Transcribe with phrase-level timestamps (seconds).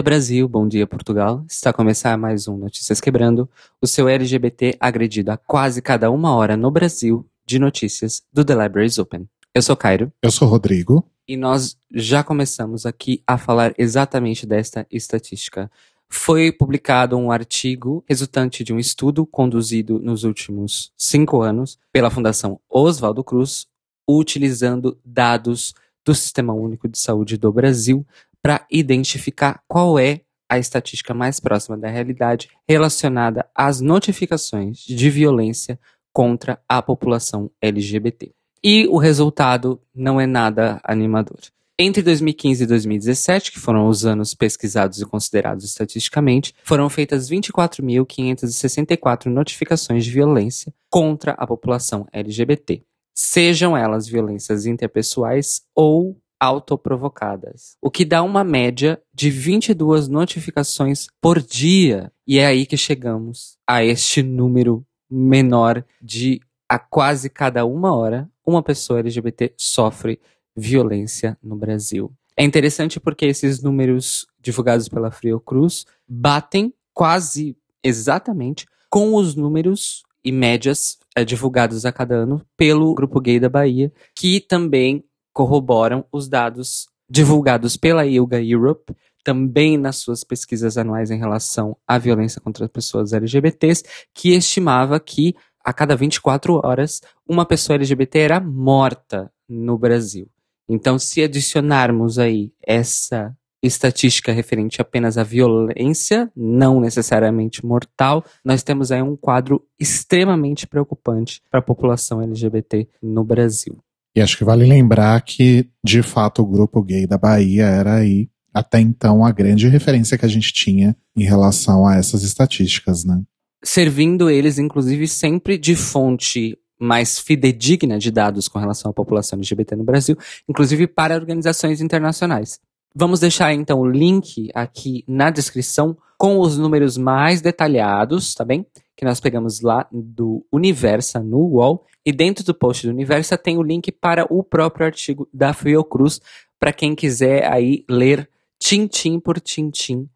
[0.00, 1.44] Bom dia Brasil, bom dia Portugal.
[1.46, 3.46] Está a começar mais um Notícias Quebrando,
[3.82, 8.54] o seu LGBT agredido a quase cada uma hora no Brasil de notícias do The
[8.54, 9.28] Libraries Open.
[9.54, 10.10] Eu sou Cairo.
[10.22, 11.04] Eu sou Rodrigo.
[11.28, 15.70] E nós já começamos aqui a falar exatamente desta estatística.
[16.08, 22.58] Foi publicado um artigo resultante de um estudo conduzido nos últimos cinco anos pela Fundação
[22.70, 23.66] Oswaldo Cruz,
[24.08, 28.06] utilizando dados do Sistema Único de Saúde do Brasil
[28.42, 35.78] para identificar qual é a estatística mais próxima da realidade relacionada às notificações de violência
[36.12, 38.32] contra a população LGBT.
[38.62, 41.38] E o resultado não é nada animador.
[41.78, 49.26] Entre 2015 e 2017, que foram os anos pesquisados e considerados estatisticamente, foram feitas 24.564
[49.26, 52.82] notificações de violência contra a população LGBT,
[53.14, 61.40] sejam elas violências interpessoais ou autoprovocadas, o que dá uma média de 22 notificações por
[61.40, 62.10] dia.
[62.26, 68.30] E é aí que chegamos a este número menor de a quase cada uma hora
[68.46, 70.20] uma pessoa LGBT sofre
[70.56, 72.12] violência no Brasil.
[72.36, 80.32] É interessante porque esses números divulgados pela Fiocruz batem quase exatamente com os números e
[80.32, 86.28] médias é, divulgados a cada ano pelo Grupo Gay da Bahia, que também corroboram os
[86.28, 88.94] dados divulgados pela ILGA Europe,
[89.24, 93.84] também nas suas pesquisas anuais em relação à violência contra as pessoas LGBTs,
[94.14, 100.28] que estimava que a cada 24 horas uma pessoa LGBT era morta no Brasil.
[100.68, 108.90] Então, se adicionarmos aí essa estatística referente apenas à violência, não necessariamente mortal, nós temos
[108.90, 113.78] aí um quadro extremamente preocupante para a população LGBT no Brasil.
[114.14, 118.28] E acho que vale lembrar que, de fato, o grupo gay da Bahia era aí,
[118.52, 123.22] até então, a grande referência que a gente tinha em relação a essas estatísticas, né?
[123.62, 129.76] Servindo eles, inclusive, sempre de fonte mais fidedigna de dados com relação à população LGBT
[129.76, 130.16] no Brasil,
[130.48, 132.58] inclusive para organizações internacionais.
[132.94, 138.66] Vamos deixar então o link aqui na descrição com os números mais detalhados, tá bem?
[138.96, 141.84] Que nós pegamos lá do Universa no UOL.
[142.04, 146.20] E dentro do post do Universa tem o link para o próprio artigo da Fiocruz,
[146.58, 148.28] para quem quiser aí ler
[148.58, 150.08] tintim por tintim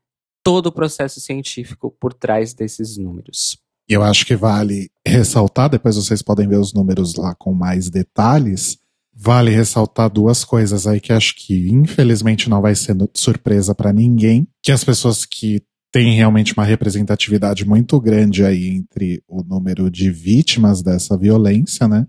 [0.43, 3.59] todo o processo científico por trás desses números.
[3.89, 8.79] Eu acho que vale ressaltar, depois vocês podem ver os números lá com mais detalhes.
[9.17, 14.47] Vale ressaltar duas coisas aí que acho que infelizmente não vai ser surpresa para ninguém,
[14.63, 15.63] que as pessoas que
[15.95, 22.05] têm realmente uma representatividade muito grande aí entre o número de vítimas dessa violência, né,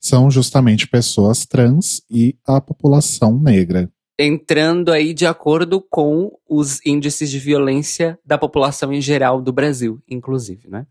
[0.00, 3.88] são justamente pessoas trans e a população negra.
[4.18, 10.02] Entrando aí de acordo com os índices de violência da população em geral do Brasil,
[10.08, 10.84] inclusive, né?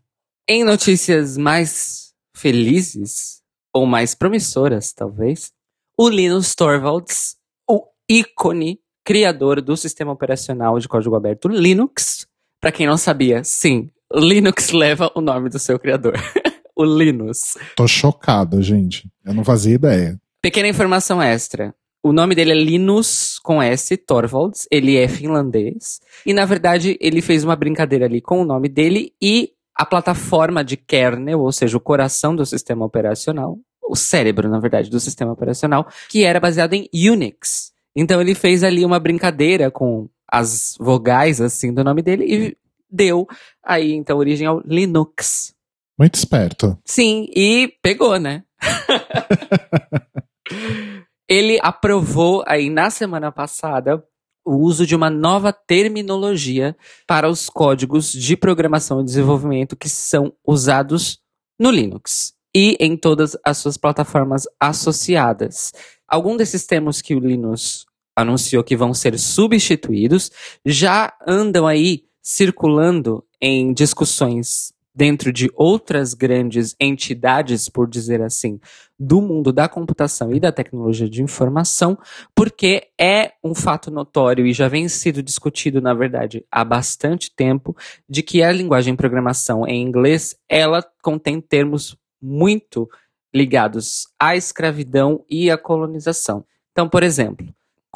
[0.48, 3.42] Em notícias mais felizes,
[3.74, 5.52] ou mais promissoras, talvez,
[5.98, 7.36] o Linus Torvalds,
[7.68, 12.26] o ícone criador do sistema operacional de código aberto Linux.
[12.60, 16.14] Para quem não sabia, sim, Linux leva o nome do seu criador,
[16.76, 17.56] o Linus.
[17.76, 19.08] Tô chocado, gente.
[19.24, 20.20] Eu não fazia ideia.
[20.42, 21.74] Pequena informação extra.
[22.02, 24.66] O nome dele é Linus com S, Torvalds.
[24.70, 26.00] Ele é finlandês.
[26.24, 30.64] E na verdade ele fez uma brincadeira ali com o nome dele e a plataforma
[30.64, 33.56] de kernel, ou seja, o coração do sistema operacional,
[33.88, 37.72] o cérebro, na verdade, do sistema operacional, que era baseado em Unix.
[37.94, 42.56] Então ele fez ali uma brincadeira com as vogais, assim, do nome dele e
[42.90, 43.26] deu
[43.62, 45.54] aí, então, origem ao Linux.
[45.98, 46.78] Muito esperto.
[46.84, 48.44] Sim, e pegou, né?
[51.28, 54.02] ele aprovou aí na semana passada
[54.44, 56.74] o uso de uma nova terminologia
[57.06, 61.20] para os códigos de programação e desenvolvimento que são usados
[61.60, 65.72] no Linux e em todas as suas plataformas associadas.
[66.08, 67.84] Algum desses termos que o Linux
[68.18, 70.30] anunciou que vão ser substituídos
[70.64, 78.58] já andam aí circulando em discussões dentro de outras grandes entidades, por dizer assim,
[78.98, 81.96] do mundo da computação e da tecnologia de informação,
[82.34, 87.76] porque é um fato notório e já vem sido discutido, na verdade, há bastante tempo,
[88.08, 92.90] de que a linguagem programação em inglês, ela contém termos muito
[93.32, 96.44] ligados à escravidão e à colonização.
[96.72, 97.46] Então, por exemplo,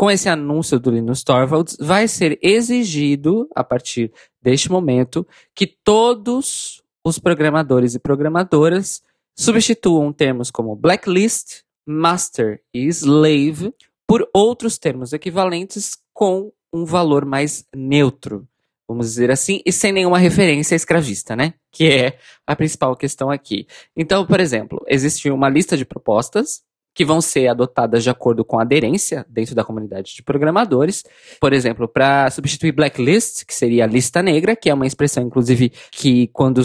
[0.03, 4.13] com esse anúncio do Linus Torvalds, vai ser exigido, a partir
[4.43, 9.01] deste momento, que todos os programadores e programadoras
[9.39, 13.73] substituam termos como blacklist, master e slave
[14.05, 18.45] por outros termos equivalentes com um valor mais neutro,
[18.89, 21.55] vamos dizer assim, e sem nenhuma referência escravista, né?
[21.71, 23.69] Que é a principal questão aqui.
[23.97, 28.59] Então, por exemplo, existe uma lista de propostas que vão ser adotadas de acordo com
[28.59, 31.03] a aderência dentro da comunidade de programadores.
[31.41, 36.29] Por exemplo, para substituir blacklist, que seria lista negra, que é uma expressão, inclusive, que
[36.29, 36.63] quando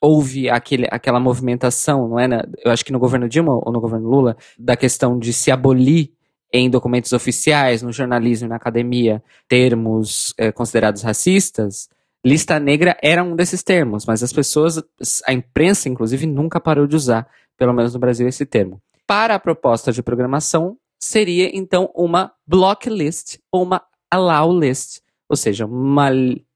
[0.00, 2.26] houve aquele, aquela movimentação, não é?
[2.64, 6.10] Eu acho que no governo Dilma ou no governo Lula, da questão de se abolir
[6.52, 11.88] em documentos oficiais, no jornalismo e na academia, termos é, considerados racistas,
[12.24, 14.82] lista negra era um desses termos, mas as pessoas,
[15.26, 18.80] a imprensa, inclusive, nunca parou de usar, pelo menos no Brasil, esse termo.
[19.10, 25.34] Para a proposta de programação, seria então uma block list ou uma allow list, ou
[25.34, 26.12] seja, uma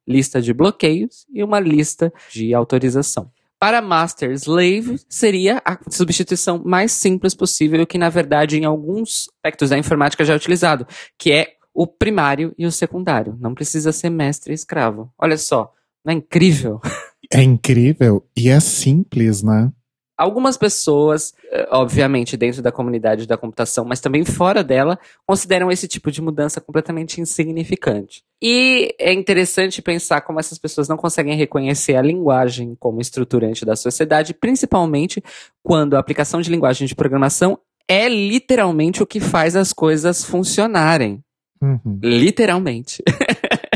[0.06, 3.28] lista de bloqueios e uma lista de autorização.
[3.58, 9.70] Para master slave, seria a substituição mais simples possível, que na verdade em alguns aspectos
[9.70, 10.86] da informática já é utilizado,
[11.18, 13.36] que é o primário e o secundário.
[13.40, 15.12] Não precisa ser mestre e escravo.
[15.18, 15.72] Olha só,
[16.04, 16.80] não é incrível?
[17.32, 19.72] É incrível e é simples, né?
[20.16, 25.88] Algumas pessoas, eh, obviamente dentro da comunidade da computação, mas também fora dela, consideram esse
[25.88, 28.22] tipo de mudança completamente insignificante.
[28.40, 33.74] E é interessante pensar como essas pessoas não conseguem reconhecer a linguagem como estruturante da
[33.74, 35.22] sociedade, principalmente
[35.62, 37.58] quando a aplicação de linguagem de programação
[37.88, 41.22] é literalmente o que faz as coisas funcionarem.
[41.60, 41.98] Uhum.
[42.02, 43.02] Literalmente.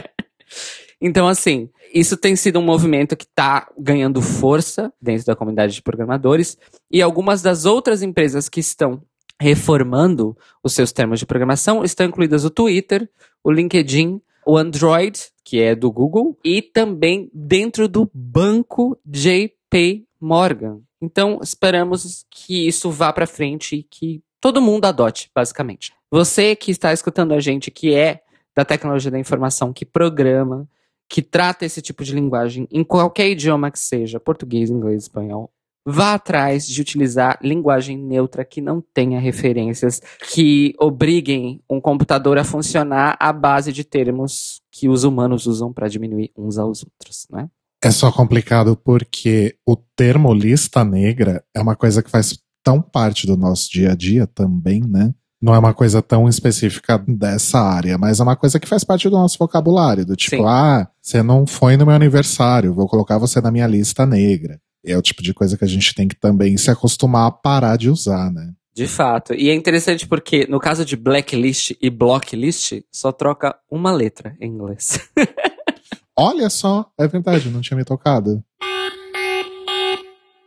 [1.00, 5.82] Então, assim, isso tem sido um movimento que está ganhando força dentro da comunidade de
[5.82, 6.56] programadores
[6.90, 9.02] e algumas das outras empresas que estão
[9.40, 13.08] reformando os seus termos de programação estão incluídas o Twitter,
[13.42, 20.80] o LinkedIn, o Android, que é do Google, e também dentro do banco JP Morgan.
[21.00, 25.92] Então, esperamos que isso vá para frente e que todo mundo adote, basicamente.
[26.10, 28.22] Você que está escutando a gente, que é
[28.56, 30.68] da tecnologia da informação, que programa,
[31.08, 35.50] que trata esse tipo de linguagem em qualquer idioma que seja, português, inglês, espanhol,
[35.86, 40.02] vá atrás de utilizar linguagem neutra que não tenha referências
[40.32, 45.88] que obriguem um computador a funcionar à base de termos que os humanos usam para
[45.88, 47.48] diminuir uns aos outros, né?
[47.82, 53.26] É só complicado porque o termo lista negra é uma coisa que faz tão parte
[53.26, 55.14] do nosso dia a dia também, né?
[55.40, 59.08] Não é uma coisa tão específica dessa área, mas é uma coisa que faz parte
[59.08, 60.44] do nosso vocabulário, do tipo, Sim.
[60.46, 64.60] ah, você não foi no meu aniversário, vou colocar você na minha lista negra.
[64.84, 67.76] É o tipo de coisa que a gente tem que também se acostumar a parar
[67.76, 68.52] de usar, né?
[68.74, 69.34] De fato.
[69.34, 74.48] E é interessante porque no caso de blacklist e blocklist, só troca uma letra em
[74.48, 75.00] inglês.
[76.16, 78.42] Olha só, é verdade, não tinha me tocado.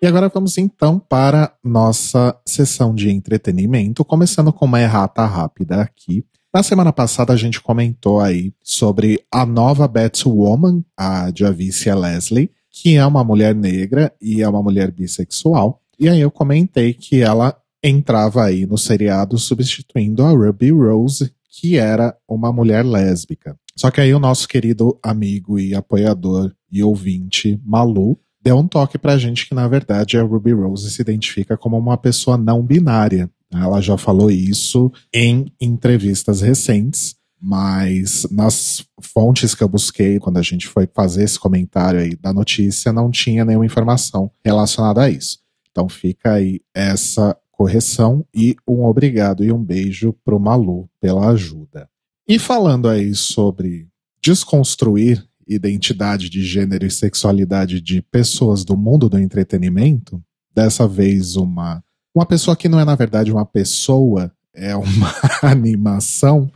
[0.03, 6.25] E agora vamos então para nossa sessão de entretenimento, começando com uma errata rápida aqui.
[6.51, 12.95] Na semana passada a gente comentou aí sobre a nova Batwoman, a Javicia Leslie, que
[12.95, 15.79] é uma mulher negra e é uma mulher bissexual.
[15.99, 21.77] E aí eu comentei que ela entrava aí no seriado substituindo a Ruby Rose, que
[21.77, 23.55] era uma mulher lésbica.
[23.75, 28.97] Só que aí o nosso querido amigo e apoiador e ouvinte Malu deu um toque
[28.97, 33.29] pra gente que, na verdade, a Ruby Rose se identifica como uma pessoa não binária.
[33.53, 40.41] Ela já falou isso em entrevistas recentes, mas nas fontes que eu busquei quando a
[40.41, 45.39] gente foi fazer esse comentário aí da notícia, não tinha nenhuma informação relacionada a isso.
[45.69, 51.89] Então fica aí essa correção e um obrigado e um beijo pro Malu pela ajuda.
[52.27, 53.87] E falando aí sobre
[54.21, 60.21] desconstruir identidade de gênero e sexualidade de pessoas do mundo do entretenimento,
[60.53, 66.51] dessa vez uma uma pessoa que não é na verdade uma pessoa, é uma animação,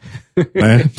[0.53, 0.89] né?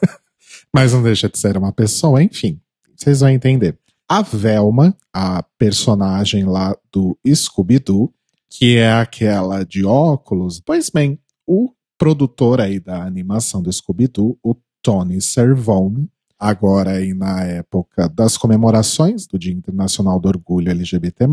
[0.72, 2.60] Mas não deixa de ser uma pessoa, enfim.
[2.96, 3.76] Vocês vão entender.
[4.08, 8.12] A Velma, a personagem lá do Scooby-Doo,
[8.48, 14.56] que é aquela de óculos, pois bem, o produtor aí da animação do Scooby-Doo, o
[14.82, 16.08] Tony Servone,
[16.40, 21.26] agora aí na época das comemorações do Dia Internacional do Orgulho LGBT+,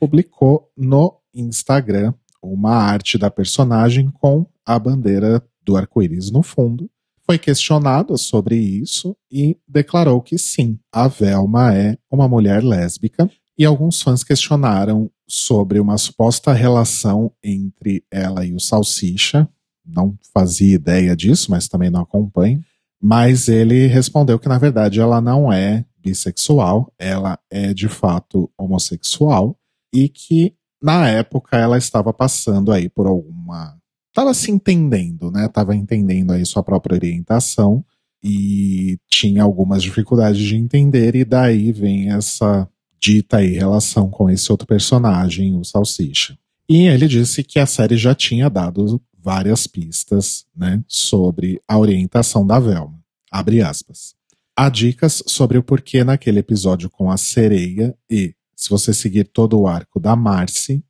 [0.00, 6.88] publicou no Instagram uma arte da personagem com a bandeira do arco-íris no fundo.
[7.24, 13.28] Foi questionado sobre isso e declarou que sim, a Velma é uma mulher lésbica.
[13.58, 19.48] E alguns fãs questionaram sobre uma suposta relação entre ela e o Salsicha.
[19.84, 22.62] Não fazia ideia disso, mas também não acompanho.
[23.08, 29.56] Mas ele respondeu que, na verdade, ela não é bissexual, ela é de fato homossexual
[29.94, 33.78] e que, na época, ela estava passando aí por alguma.
[34.08, 35.46] Estava se entendendo, né?
[35.46, 37.84] Estava entendendo aí sua própria orientação
[38.24, 42.68] e tinha algumas dificuldades de entender, e daí vem essa
[43.00, 46.36] dita aí relação com esse outro personagem, o Salsicha.
[46.68, 52.46] E ele disse que a série já tinha dado várias pistas né, sobre a orientação
[52.46, 53.02] da Velma.
[53.28, 54.14] Abre aspas.
[54.56, 59.58] Há dicas sobre o porquê naquele episódio com a sereia e, se você seguir todo
[59.58, 60.80] o arco da Marcy,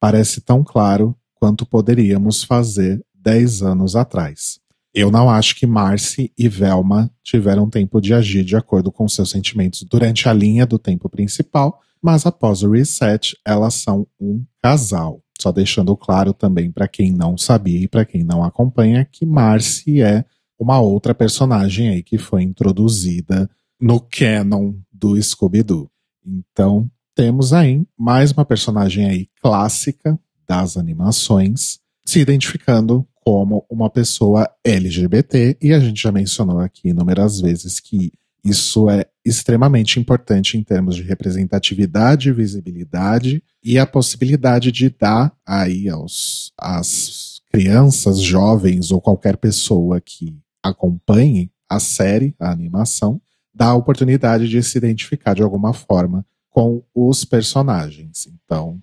[0.00, 4.58] parece tão claro quanto poderíamos fazer dez anos atrás.
[4.92, 9.30] Eu não acho que Marcy e Velma tiveram tempo de agir de acordo com seus
[9.30, 15.22] sentimentos durante a linha do tempo principal, mas após o reset, elas são um casal.
[15.40, 20.00] Só deixando claro também para quem não sabia e para quem não acompanha que Marcy
[20.00, 20.24] é
[20.58, 23.48] uma outra personagem aí que foi introduzida
[23.80, 25.90] no canon do Scooby-Doo.
[26.24, 34.48] Então, temos aí mais uma personagem aí clássica das animações, se identificando como uma pessoa
[34.64, 38.12] LGBT, e a gente já mencionou aqui inúmeras vezes que
[38.48, 45.88] isso é extremamente importante em termos de representatividade, visibilidade e a possibilidade de dar aí
[45.88, 53.20] aos às crianças, jovens ou qualquer pessoa que acompanhe a série, a animação,
[53.54, 58.28] dá a oportunidade de se identificar de alguma forma com os personagens.
[58.32, 58.80] Então,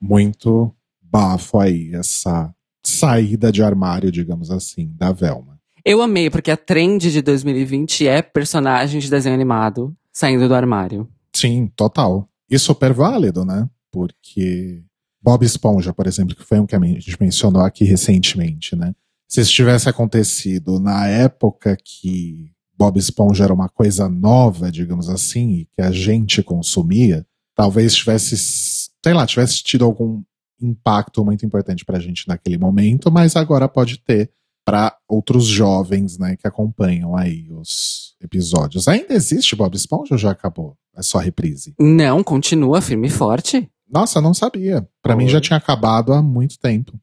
[0.00, 2.52] muito bafo aí essa
[2.84, 5.55] saída de armário, digamos assim, da Velma.
[5.86, 11.08] Eu amei, porque a trend de 2020 é personagem de desenho animado saindo do armário.
[11.32, 12.28] Sim, total.
[12.50, 13.68] E super válido, né?
[13.92, 14.82] Porque
[15.22, 18.92] Bob Esponja, por exemplo, que foi um que a gente mencionou aqui recentemente, né?
[19.28, 25.50] se isso tivesse acontecido na época que Bob Esponja era uma coisa nova, digamos assim,
[25.50, 30.22] e que a gente consumia, talvez tivesse, sei lá, tivesse tido algum
[30.60, 34.30] impacto muito importante pra gente naquele momento, mas agora pode ter
[34.66, 38.88] para outros jovens, né, que acompanham aí os episódios.
[38.88, 40.76] Ainda existe Bob Esponja ou já acabou?
[40.96, 41.72] É só reprise?
[41.78, 43.70] Não, continua firme e forte.
[43.88, 44.84] Nossa, não sabia.
[45.00, 46.98] Para mim já tinha acabado há muito tempo.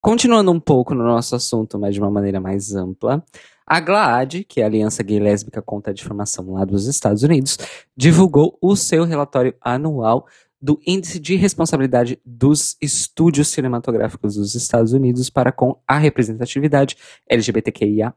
[0.00, 3.22] Continuando um pouco no nosso assunto, mas de uma maneira mais ampla,
[3.66, 7.58] a GLAAD, que é a Aliança Gay Lésbica contra a Difamação lá dos Estados Unidos,
[7.94, 10.26] divulgou o seu relatório anual
[10.60, 16.96] do Índice de Responsabilidade dos Estúdios Cinematográficos dos Estados Unidos para com a representatividade
[17.28, 18.14] LGBTQIA+,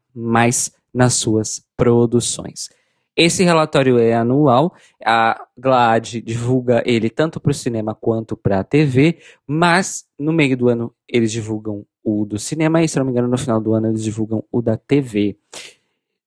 [0.94, 2.70] nas suas produções.
[3.16, 4.74] Esse relatório é anual,
[5.06, 10.56] a GLAAD divulga ele tanto para o cinema quanto para a TV, mas no meio
[10.56, 13.74] do ano eles divulgam o do cinema e, se não me engano, no final do
[13.74, 15.38] ano eles divulgam o da TV.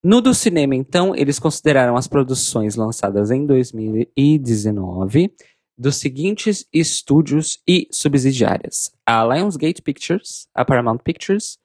[0.03, 5.33] No do cinema, então, eles consideraram as produções lançadas em 2019
[5.77, 11.59] dos seguintes estúdios e subsidiárias: a Lionsgate Pictures, a Paramount Pictures,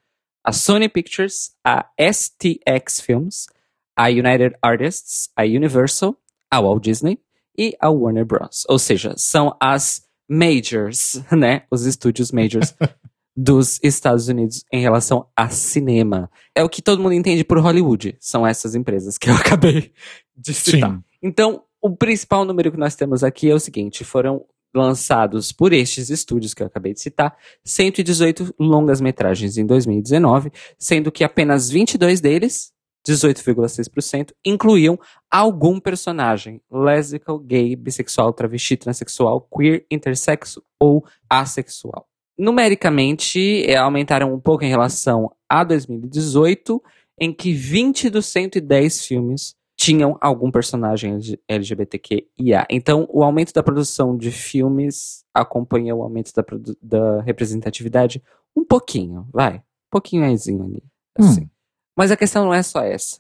[0.44, 3.48] a Sony Pictures, a STX Films,
[3.96, 6.16] a United Artists, a Universal,
[6.50, 7.20] a Walt Disney
[7.58, 8.66] e a Warner Bros.
[8.70, 11.64] Ou seja, são as majors, né?
[11.70, 12.74] Os estúdios majors
[13.36, 16.30] dos Estados Unidos em relação a cinema.
[16.56, 18.16] É o que todo mundo entende por Hollywood.
[18.20, 19.92] São essas empresas que eu acabei
[20.36, 20.92] de citar.
[20.92, 21.04] Sim.
[21.22, 26.10] Então, o principal número que nós temos aqui é o seguinte: foram lançados por estes
[26.10, 32.72] estúdios que eu acabei de citar, 118 longas-metragens em 2019, sendo que apenas 22 deles
[33.08, 35.00] 18,6%, incluíam
[35.32, 42.08] algum personagem lésbico, gay, bissexual, travesti, transexual, queer, intersexo ou assexual.
[42.38, 46.82] Numericamente, é, aumentaram um pouco em relação a 2018,
[47.20, 49.56] em que 20 dos 110 filmes
[49.90, 51.18] tinham algum personagem
[51.48, 52.68] LGBTQIA.
[52.70, 56.44] Então, o aumento da produção de filmes acompanha o aumento da,
[56.82, 58.22] da representatividade
[58.56, 59.58] um pouquinho, vai.
[59.58, 60.84] Um pouquinho ali,
[61.18, 61.44] assim.
[61.44, 61.50] Hum.
[61.96, 63.20] Mas a questão não é só essa.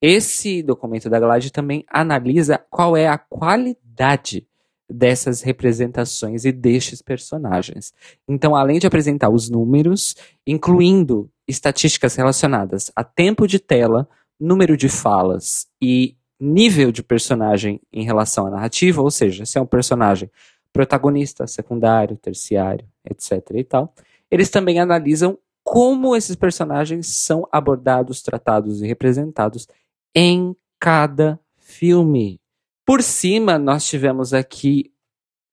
[0.00, 4.46] Esse documento da GLAD também analisa qual é a qualidade
[4.88, 7.92] dessas representações e destes personagens.
[8.28, 14.08] Então, além de apresentar os números, incluindo estatísticas relacionadas a tempo de tela,
[14.40, 19.60] número de falas e nível de personagem em relação à narrativa, ou seja, se é
[19.60, 20.30] um personagem
[20.72, 23.50] protagonista, secundário, terciário, etc.
[23.54, 23.94] e tal,
[24.30, 29.68] eles também analisam como esses personagens são abordados, tratados e representados
[30.14, 32.40] em cada filme.
[32.86, 34.92] Por cima, nós tivemos aqui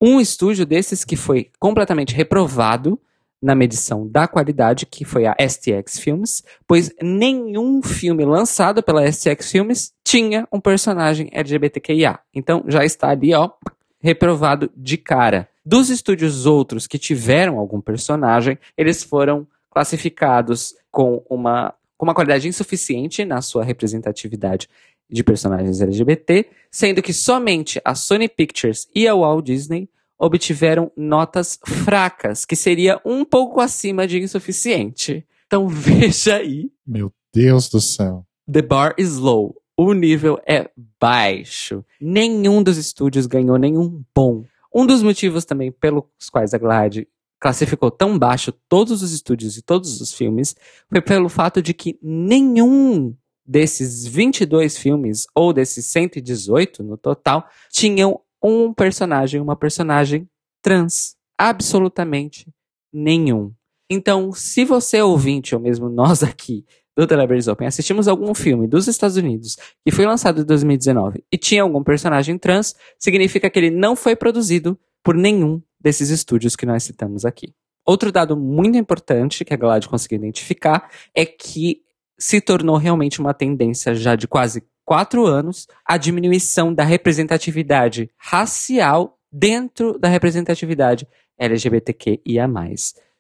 [0.02, 3.00] um estúdio desses que foi completamente reprovado
[3.42, 9.52] na medição da qualidade, que foi a STX Films, pois nenhum filme lançado pela STX
[9.52, 12.20] Films tinha um personagem LGBTQIA.
[12.34, 13.52] Então já está ali, ó,
[14.00, 15.48] reprovado de cara.
[15.66, 22.48] Dos estúdios outros que tiveram algum personagem, eles foram classificados com uma com uma qualidade
[22.48, 24.70] insuficiente na sua representatividade
[25.10, 31.60] de personagens LGBT, sendo que somente a Sony Pictures e a Walt Disney obtiveram notas
[31.64, 35.26] fracas, que seria um pouco acima de insuficiente.
[35.46, 36.72] Então veja aí.
[36.86, 38.26] Meu Deus do céu.
[38.52, 39.56] The bar is low.
[39.76, 40.70] O nível é
[41.00, 41.86] baixo.
[42.02, 44.44] Nenhum dos estúdios ganhou nenhum bom.
[44.74, 47.06] Um dos motivos também pelos quais a Glad
[47.40, 50.56] classificou tão baixo todos os estúdios e todos os filmes
[50.90, 53.16] foi pelo fato de que nenhum
[53.48, 60.28] desses 22 filmes, ou desses 118 no total, tinham um personagem, uma personagem
[60.62, 61.16] trans.
[61.38, 62.52] Absolutamente
[62.92, 63.54] nenhum.
[63.90, 66.66] Então, se você ouvinte, ou mesmo nós aqui
[66.96, 71.38] do Televerse Open, assistimos algum filme dos Estados Unidos que foi lançado em 2019 e
[71.38, 76.66] tinha algum personagem trans, significa que ele não foi produzido por nenhum desses estúdios que
[76.66, 77.54] nós citamos aqui.
[77.86, 81.82] Outro dado muito importante que a Glad conseguiu identificar é que
[82.20, 89.20] se tornou realmente uma tendência já de quase quatro anos a diminuição da representatividade racial
[89.30, 91.06] dentro da representatividade
[91.38, 92.48] LGBTQIA.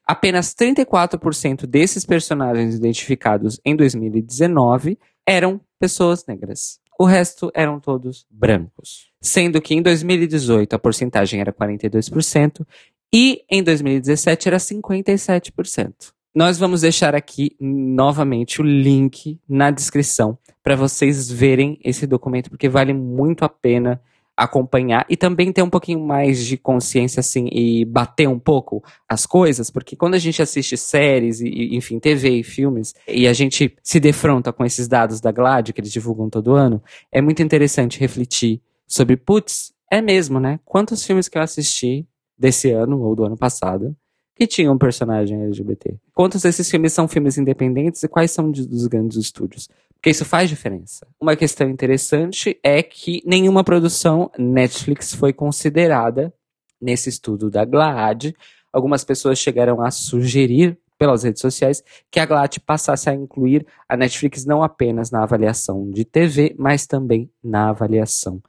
[0.05, 4.97] Apenas 34% desses personagens identificados em 2019
[5.27, 6.79] eram pessoas negras.
[6.97, 9.11] O resto eram todos brancos.
[9.21, 12.65] Sendo que em 2018 a porcentagem era 42%
[13.13, 16.16] e em 2017 era 57%.
[16.37, 22.69] Nós vamos deixar aqui novamente o link na descrição para vocês verem esse documento, porque
[22.69, 23.99] vale muito a pena
[24.37, 29.25] acompanhar e também ter um pouquinho mais de consciência assim e bater um pouco as
[29.25, 33.75] coisas, porque quando a gente assiste séries e enfim, TV e filmes e a gente
[33.81, 37.99] se defronta com esses dados da GLAD que eles divulgam todo ano, é muito interessante
[37.99, 40.59] refletir sobre, putz, é mesmo, né?
[40.63, 43.97] Quantos filmes que eu assisti desse ano ou do ano passado
[44.37, 45.95] que tinham um personagem LGBT?
[46.13, 49.67] Quantos desses filmes são filmes independentes e quais são dos grandes estúdios?
[49.93, 51.07] Porque isso faz diferença.
[51.19, 56.31] Uma questão interessante é que nenhuma produção Netflix foi considerada
[56.79, 58.35] nesse estudo da GLAAD.
[58.71, 63.97] Algumas pessoas chegaram a sugerir pelas redes sociais que a GLAAD passasse a incluir a
[63.97, 68.41] Netflix não apenas na avaliação de TV, mas também na avaliação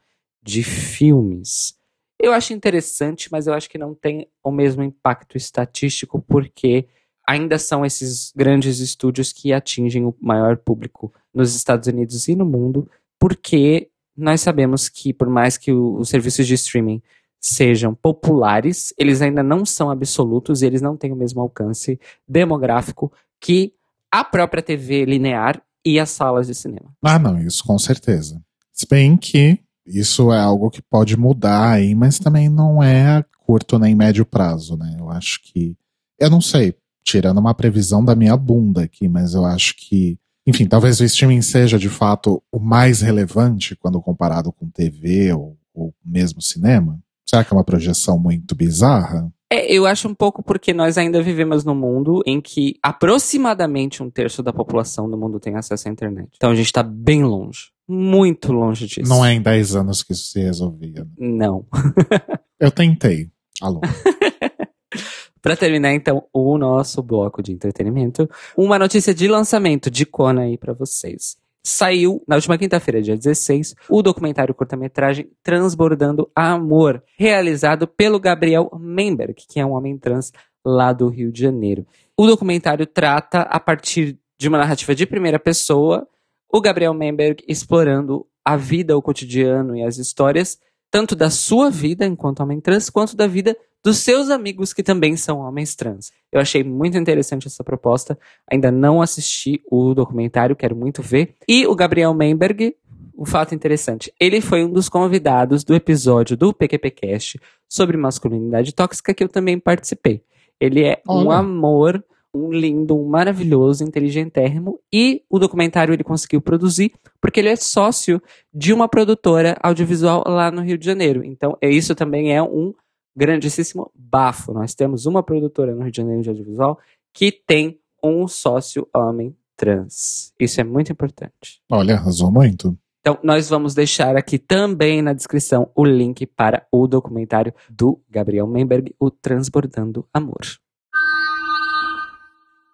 [0.42, 1.77] de filmes.
[2.20, 6.86] Eu acho interessante, mas eu acho que não tem o mesmo impacto estatístico, porque
[7.26, 12.44] ainda são esses grandes estúdios que atingem o maior público nos Estados Unidos e no
[12.44, 17.00] mundo, porque nós sabemos que, por mais que os serviços de streaming
[17.40, 23.12] sejam populares, eles ainda não são absolutos e eles não têm o mesmo alcance demográfico
[23.40, 23.72] que
[24.10, 26.92] a própria TV linear e as salas de cinema.
[27.02, 28.42] Ah, não, isso com certeza.
[28.72, 33.78] Se bem que isso é algo que pode mudar aí, mas também não é curto
[33.78, 34.96] nem médio prazo, né?
[34.98, 35.74] Eu acho que.
[36.18, 36.74] Eu não sei,
[37.04, 41.42] tirando uma previsão da minha bunda aqui, mas eu acho que, enfim, talvez o streaming
[41.42, 46.98] seja de fato o mais relevante quando comparado com TV ou, ou mesmo cinema.
[47.28, 49.32] Será que é uma projeção muito bizarra?
[49.50, 54.10] É, eu acho um pouco porque nós ainda vivemos num mundo em que aproximadamente um
[54.10, 56.28] terço da população do mundo tem acesso à internet.
[56.36, 57.70] Então a gente tá bem longe.
[57.88, 59.08] Muito longe disso.
[59.08, 61.04] Não é em 10 anos que isso se resolvia.
[61.04, 61.06] Né?
[61.18, 61.66] Não.
[62.60, 63.30] eu tentei.
[63.60, 63.80] Alô.
[65.40, 70.58] Para terminar, então, o nosso bloco de entretenimento, uma notícia de lançamento de Kona aí
[70.58, 71.36] para vocês.
[71.64, 79.34] Saiu na última quinta-feira, dia 16, o documentário curta-metragem Transbordando Amor, realizado pelo Gabriel Memberg,
[79.48, 80.32] que é um homem trans
[80.64, 81.86] lá do Rio de Janeiro.
[82.16, 86.06] O documentário trata, a partir de uma narrativa de primeira pessoa,
[86.50, 90.58] o Gabriel Memberg explorando a vida, o cotidiano e as histórias,
[90.90, 95.16] tanto da sua vida enquanto homem trans, quanto da vida dos seus amigos que também
[95.16, 96.10] são homens trans.
[96.32, 98.18] Eu achei muito interessante essa proposta.
[98.50, 101.34] Ainda não assisti o documentário, quero muito ver.
[101.46, 102.74] E o Gabriel Memberg,
[103.16, 109.14] um fato interessante, ele foi um dos convidados do episódio do PQPcast sobre masculinidade tóxica
[109.14, 110.22] que eu também participei.
[110.60, 111.26] Ele é Olha.
[111.26, 112.04] um amor,
[112.38, 118.22] um lindo, um maravilhoso, inteligentérrimo e o documentário ele conseguiu produzir porque ele é sócio
[118.52, 121.24] de uma produtora audiovisual lá no Rio de Janeiro.
[121.24, 122.72] Então, isso também é um
[123.16, 124.52] grandíssimo bafo.
[124.52, 126.78] Nós temos uma produtora no Rio de Janeiro de audiovisual
[127.12, 130.32] que tem um sócio homem trans.
[130.38, 131.60] Isso é muito importante.
[131.70, 132.78] Olha, arrasou muito.
[133.00, 138.46] Então, nós vamos deixar aqui também na descrição o link para o documentário do Gabriel
[138.46, 140.42] Memberg, O Transbordando Amor.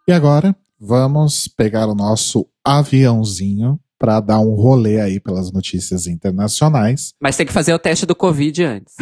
[0.07, 7.15] E agora, vamos pegar o nosso aviãozinho para dar um rolê aí pelas notícias internacionais.
[7.19, 8.95] Mas tem que fazer o teste do Covid antes.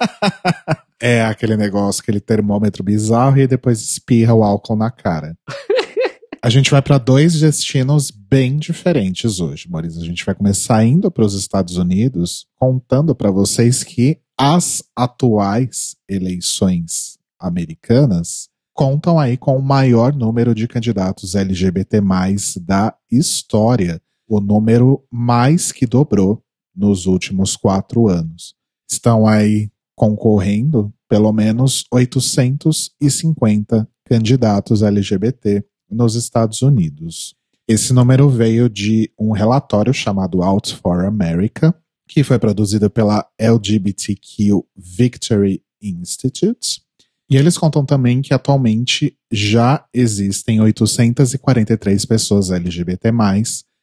[0.98, 5.36] é aquele negócio, aquele termômetro bizarro e depois espirra o álcool na cara.
[6.42, 10.00] A gente vai para dois destinos bem diferentes hoje, Maurício.
[10.00, 15.96] A gente vai começar indo para os Estados Unidos, contando para vocês que as atuais
[16.08, 22.02] eleições americanas contam aí com o maior número de candidatos LGBT
[22.60, 26.42] da história, o número mais que dobrou
[26.74, 28.54] nos últimos quatro anos.
[28.90, 37.36] Estão aí concorrendo pelo menos 850 candidatos LGBT nos Estados Unidos.
[37.68, 41.74] Esse número veio de um relatório chamado Out for America,
[42.08, 46.83] que foi produzido pela LGBTQ Victory Institute.
[47.30, 53.10] E eles contam também que atualmente já existem 843 pessoas LGBT+,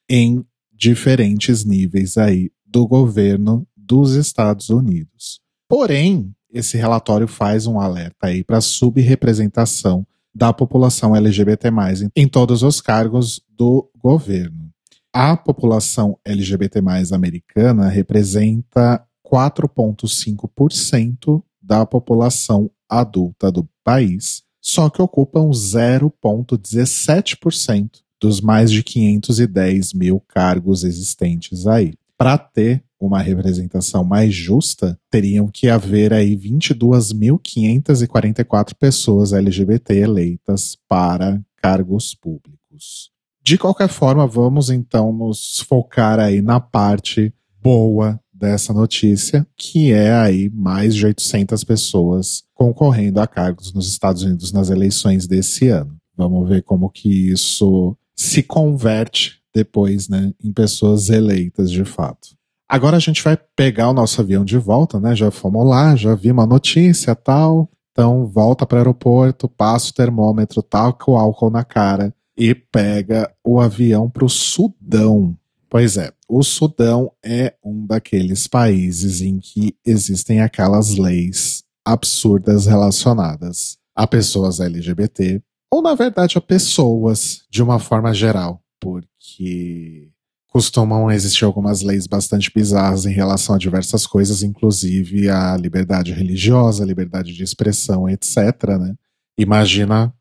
[0.09, 5.41] em diferentes níveis aí do governo dos Estados Unidos.
[5.67, 11.69] Porém, esse relatório faz um alerta aí para a subrepresentação da população LGBT+,
[12.15, 14.71] em todos os cargos do governo.
[15.13, 16.79] A população LGBT+,
[17.11, 28.83] americana representa 4,5% da população adulta do país, só que ocupam 0,17% dos mais de
[28.83, 31.93] 510 mil cargos existentes aí.
[32.17, 41.41] Para ter uma representação mais justa, teriam que haver aí 22.544 pessoas LGBT eleitas para
[41.57, 43.09] cargos públicos.
[43.43, 50.13] De qualquer forma, vamos então nos focar aí na parte boa dessa notícia, que é
[50.13, 55.97] aí mais de 800 pessoas concorrendo a cargos nos Estados Unidos nas eleições desse ano.
[56.15, 62.35] Vamos ver como que isso se converte depois, né, em pessoas eleitas de fato.
[62.69, 65.15] Agora a gente vai pegar o nosso avião de volta, né?
[65.15, 67.67] Já fomos lá, já vimos a notícia tal.
[67.91, 73.29] Então volta para o aeroporto, passa o termômetro, tal o álcool na cara e pega
[73.43, 75.35] o avião para o Sudão.
[75.67, 83.77] Pois é, o Sudão é um daqueles países em que existem aquelas leis absurdas relacionadas
[83.95, 85.41] a pessoas LGBT,
[85.71, 90.11] ou na verdade a pessoas de uma forma geral, porque
[90.47, 96.83] costumam existir algumas leis bastante bizarras em relação a diversas coisas, inclusive a liberdade religiosa,
[96.83, 98.37] liberdade de expressão, etc.
[98.77, 98.95] Né?
[99.37, 100.13] Imagina,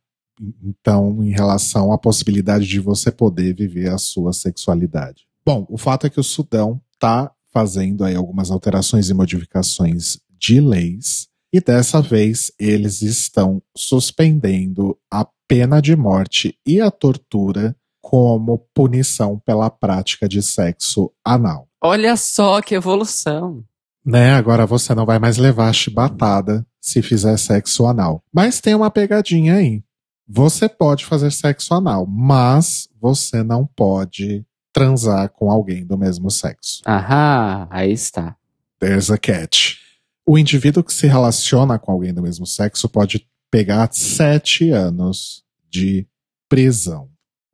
[0.62, 5.26] então, em relação à possibilidade de você poder viver a sua sexualidade.
[5.44, 10.60] Bom, o fato é que o Sudão está fazendo aí algumas alterações e modificações de
[10.60, 18.58] leis, e dessa vez eles estão suspendendo a pena de morte e a tortura como
[18.72, 21.68] punição pela prática de sexo anal.
[21.82, 23.64] Olha só que evolução.
[24.04, 28.22] Né, agora você não vai mais levar chibatada se fizer sexo anal.
[28.32, 29.82] Mas tem uma pegadinha aí.
[30.26, 36.82] Você pode fazer sexo anal, mas você não pode transar com alguém do mesmo sexo.
[36.86, 38.36] Aham, aí está.
[38.78, 39.79] There's a catch.
[40.26, 46.06] O indivíduo que se relaciona com alguém do mesmo sexo pode pegar sete anos de
[46.48, 47.10] prisão.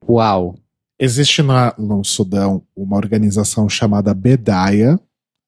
[0.08, 0.56] Uau!
[0.98, 4.98] Existe na, no Sudão uma organização chamada Bedaia,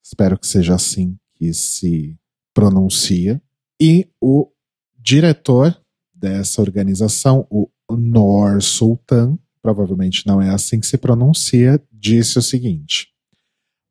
[0.04, 2.18] espero que seja assim que se
[2.52, 3.40] pronuncia,
[3.81, 4.50] e o
[4.98, 5.81] diretor
[6.12, 13.09] dessa organização, o Nor Sultan, provavelmente não é assim que se pronuncia, disse o seguinte: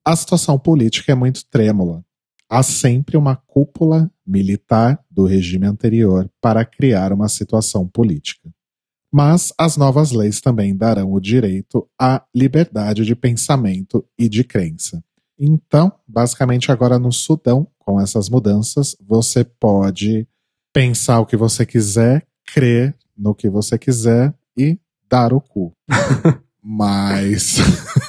[0.06, 2.06] A situação política é muito trêmula.
[2.50, 8.50] Há sempre uma cúpula militar do regime anterior para criar uma situação política
[9.12, 15.04] mas as novas leis também darão o direito à liberdade de pensamento e de crença.
[15.40, 20.28] Então, basicamente, agora no Sudão, com essas mudanças, você pode
[20.74, 24.78] pensar o que você quiser, crer no que você quiser e
[25.10, 25.74] dar o cu.
[26.62, 27.58] Mas,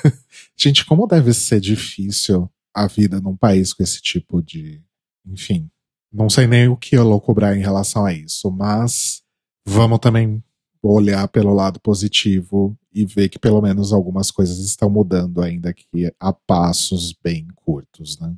[0.57, 2.51] gente, como deve ser difícil
[2.83, 4.83] a vida num país com esse tipo de.
[5.27, 5.71] Enfim,
[6.13, 9.23] não sei nem o que eu vou cobrar em relação a isso, mas
[9.67, 10.43] vamos também
[10.83, 16.13] olhar pelo lado positivo e ver que pelo menos algumas coisas estão mudando, ainda que
[16.19, 18.35] a passos bem curtos, né?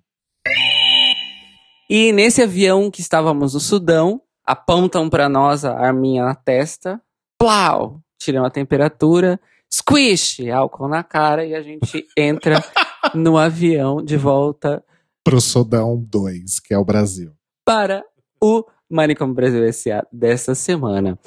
[1.88, 7.00] E nesse avião que estávamos no Sudão, apontam para nós a arminha na testa,
[7.38, 9.40] plau, tiram a temperatura,
[9.72, 12.62] squish, álcool na cara e a gente entra
[13.14, 14.84] no avião de volta
[15.24, 17.32] pro Sudão 2, que é o Brasil.
[17.64, 18.04] Para
[18.42, 20.06] o Manicom Brasil S.A.
[20.12, 21.18] dessa semana.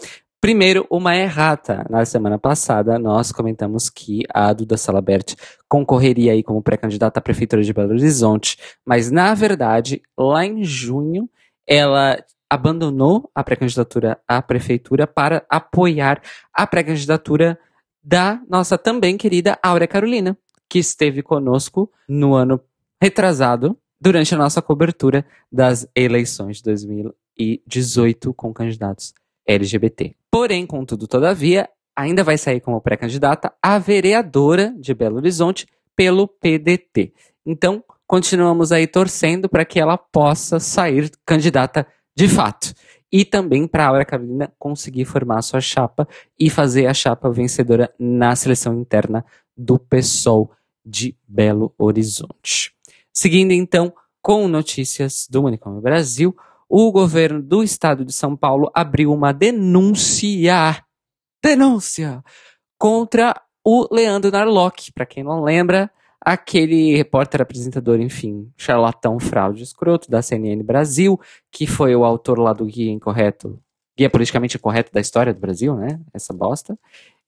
[0.42, 1.86] Primeiro, uma errata.
[1.90, 5.36] Na semana passada, nós comentamos que a Duda Salabert
[5.70, 11.30] concorreria aí como pré-candidata à Prefeitura de Belo Horizonte, mas na verdade, lá em junho,
[11.66, 16.22] ela abandonou a pré-candidatura à prefeitura para apoiar
[16.54, 17.58] a pré-candidatura
[18.04, 20.38] da nossa também querida Áurea Carolina,
[20.74, 22.60] que esteve conosco no ano
[23.00, 29.14] retrasado, durante a nossa cobertura das eleições de 2018 com candidatos
[29.46, 30.16] LGBT.
[30.32, 37.14] Porém, contudo, todavia, ainda vai sair como pré-candidata a vereadora de Belo Horizonte pelo PDT.
[37.46, 41.86] Então, continuamos aí torcendo para que ela possa sair candidata
[42.18, 42.74] de fato.
[43.12, 46.08] E também para a Aura Carolina conseguir formar a sua chapa
[46.40, 49.24] e fazer a chapa vencedora na seleção interna
[49.56, 50.52] do PSOL
[50.86, 52.74] de Belo Horizonte.
[53.12, 56.36] Seguindo então com notícias do Manicômio Brasil,
[56.70, 60.84] o governo do estado de São Paulo abriu uma denúncia,
[61.44, 62.24] denúncia
[62.78, 64.92] contra o Leandro Narlock.
[64.92, 71.20] Para quem não lembra, aquele repórter, apresentador, enfim, charlatão, fraude, escroto da CNN Brasil,
[71.52, 73.60] que foi o autor lá do Guia Incorreto,
[73.98, 76.00] Guia Politicamente Incorreto da História do Brasil, né?
[76.14, 76.74] Essa bosta.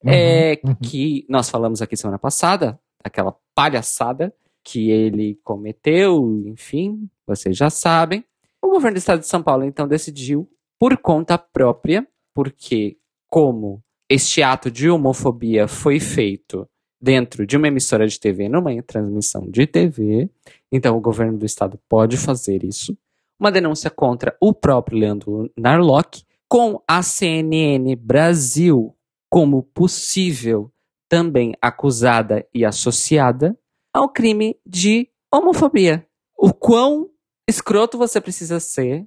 [0.02, 0.74] Uhum, é, uhum.
[0.74, 8.24] Que nós falamos aqui semana passada, aquela palhaçada que ele cometeu, enfim, vocês já sabem.
[8.60, 14.42] O governo do estado de São Paulo então decidiu, por conta própria, porque como este
[14.42, 16.68] ato de homofobia foi feito
[17.00, 20.28] dentro de uma emissora de TV, numa transmissão de TV,
[20.72, 22.96] então o governo do estado pode fazer isso.
[23.38, 28.96] Uma denúncia contra o próprio Leandro Narlock, com a CNN Brasil
[29.28, 30.70] como possível
[31.08, 33.56] também acusada e associada
[33.92, 36.06] ao crime de homofobia.
[36.36, 37.08] O quão
[37.48, 39.06] escroto você precisa ser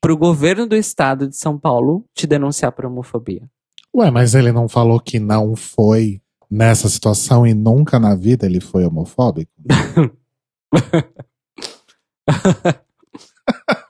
[0.00, 3.42] para o governo do estado de São Paulo te denunciar por homofobia?
[3.94, 8.60] Ué, mas ele não falou que não foi nessa situação e nunca na vida ele
[8.60, 9.50] foi homofóbico?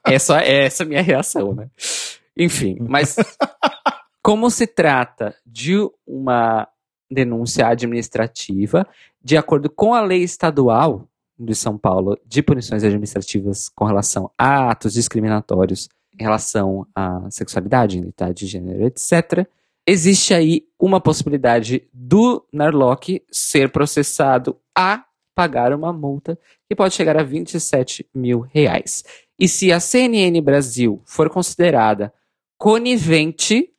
[0.06, 1.70] essa, essa é a minha reação, né?
[2.36, 3.16] Enfim, mas
[4.22, 6.68] como se trata de uma
[7.10, 8.86] denúncia administrativa,
[9.22, 14.70] de acordo com a lei estadual de São Paulo de punições administrativas com relação a
[14.70, 19.46] atos discriminatórios em relação à sexualidade, identidade de gênero, etc.,
[19.86, 27.16] existe aí uma possibilidade do Narlock ser processado a pagar uma multa que pode chegar
[27.16, 29.04] a 27 mil reais.
[29.38, 32.12] E se a CNN Brasil for considerada
[32.58, 33.72] conivente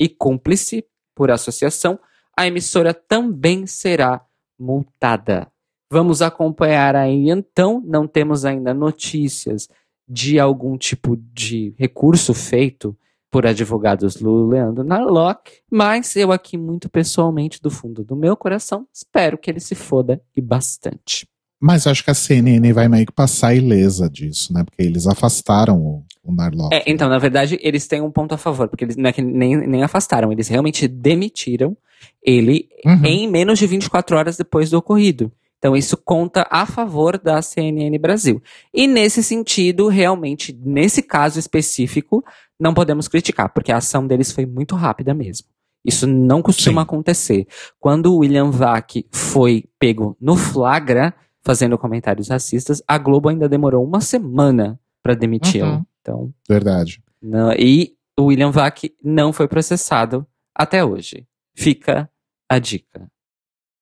[0.00, 1.98] e cúmplice por associação,
[2.36, 4.20] a emissora também será
[4.58, 5.48] multada.
[5.90, 9.68] Vamos acompanhar aí então, não temos ainda notícias
[10.08, 12.96] de algum tipo de recurso feito
[13.30, 18.86] por advogados do Leandro Narlock, mas eu aqui muito pessoalmente do fundo do meu coração
[18.92, 21.26] espero que ele se foda e bastante.
[21.60, 24.62] Mas acho que a CNN vai meio que passar ilesa disso, né?
[24.62, 26.74] Porque eles afastaram o, o Narlock.
[26.74, 29.22] É, então, na verdade, eles têm um ponto a favor, porque eles não é que
[29.22, 31.76] nem, nem afastaram, eles realmente demitiram
[32.22, 33.04] ele uhum.
[33.04, 35.30] em menos de 24 horas depois do ocorrido.
[35.58, 38.42] Então, isso conta a favor da CNN Brasil.
[38.72, 42.24] E nesse sentido, realmente, nesse caso específico,
[42.60, 45.46] não podemos criticar, porque a ação deles foi muito rápida mesmo.
[45.84, 46.84] Isso não costuma Sim.
[46.84, 47.46] acontecer.
[47.78, 53.84] Quando o William Vac foi pego no flagra, fazendo comentários racistas, a Globo ainda demorou
[53.84, 55.66] uma semana para demiti-lo.
[55.66, 55.84] Uhum.
[56.00, 57.00] Então, Verdade.
[57.22, 61.26] Não, e o William Vac não foi processado até hoje.
[61.56, 62.10] Fica
[62.48, 63.08] a dica.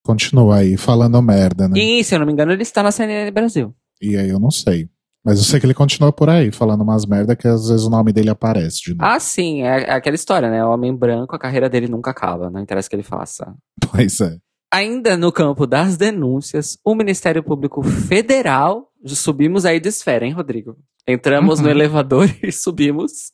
[0.05, 1.79] Continua aí falando merda, né?
[1.79, 3.75] E, se eu não me engano, ele está na CNN Brasil.
[4.01, 4.89] E aí eu não sei.
[5.25, 7.91] Mas eu sei que ele continua por aí, falando umas merda que às vezes o
[7.91, 9.11] nome dele aparece de novo.
[9.11, 10.63] Ah, sim, é, é aquela história, né?
[10.63, 13.55] O homem branco, a carreira dele nunca acaba, não interessa o que ele faça.
[13.91, 14.37] Pois é.
[14.73, 20.77] Ainda no campo das denúncias, o Ministério Público Federal, subimos aí de esfera, hein, Rodrigo?
[21.07, 21.67] Entramos uhum.
[21.67, 23.33] no elevador e subimos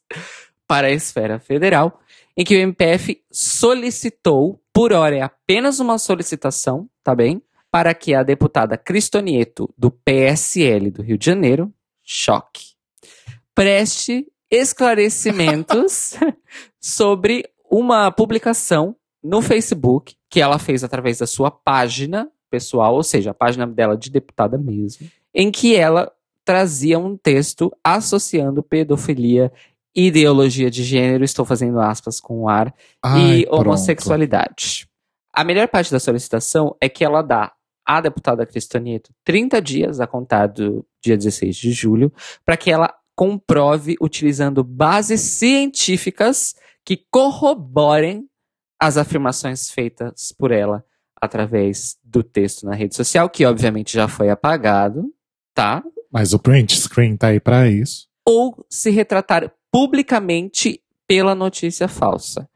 [0.68, 1.98] para a esfera federal,
[2.36, 7.42] em que o MPF solicitou, por hora é apenas uma solicitação, tá bem?
[7.70, 12.74] Para que a deputada Cristonieto, do PSL do Rio de Janeiro, choque,
[13.54, 16.14] preste esclarecimentos
[16.80, 23.30] sobre uma publicação no Facebook que ela fez através da sua página pessoal, ou seja,
[23.30, 26.12] a página dela de deputada mesmo, em que ela
[26.44, 29.52] trazia um texto associando pedofilia,
[29.94, 33.60] ideologia de gênero, estou fazendo aspas com o ar, Ai, e pronto.
[33.60, 34.86] homossexualidade.
[35.32, 37.52] A melhor parte da solicitação é que ela dá
[37.86, 42.12] à deputada Cristonieto 30 dias a contar do dia 16 de julho
[42.44, 48.28] para que ela comprove utilizando bases científicas que corroborem
[48.80, 50.84] as afirmações feitas por ela
[51.20, 55.04] através do texto na rede social, que obviamente já foi apagado,
[55.54, 55.82] tá?
[56.10, 58.08] Mas o print screen tá aí para isso.
[58.26, 62.48] Ou se retratar publicamente pela notícia falsa.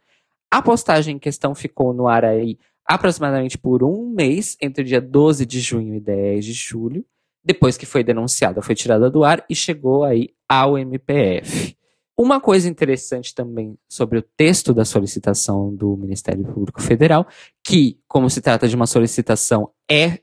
[0.51, 5.47] A postagem em questão ficou no ar aí aproximadamente por um mês, entre dia 12
[5.47, 7.05] de junho e 10 de julho.
[7.43, 11.77] Depois que foi denunciada, foi tirada do ar e chegou aí ao MPF.
[12.17, 17.27] Uma coisa interessante também sobre o texto da solicitação do Ministério Público Federal,
[17.63, 20.21] que, como se trata de uma solicitação, é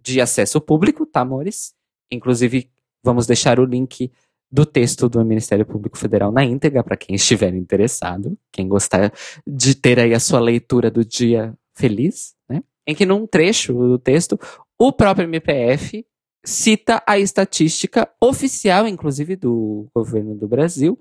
[0.00, 1.74] de acesso público, tá, amores?
[2.10, 2.70] Inclusive,
[3.02, 4.10] vamos deixar o link
[4.50, 9.12] do texto do Ministério Público Federal na íntegra para quem estiver interessado, quem gostar
[9.46, 12.62] de ter aí a sua leitura do dia feliz, né?
[12.86, 14.38] Em que num trecho do texto,
[14.78, 16.06] o próprio MPF
[16.44, 20.98] cita a estatística oficial, inclusive do governo do Brasil,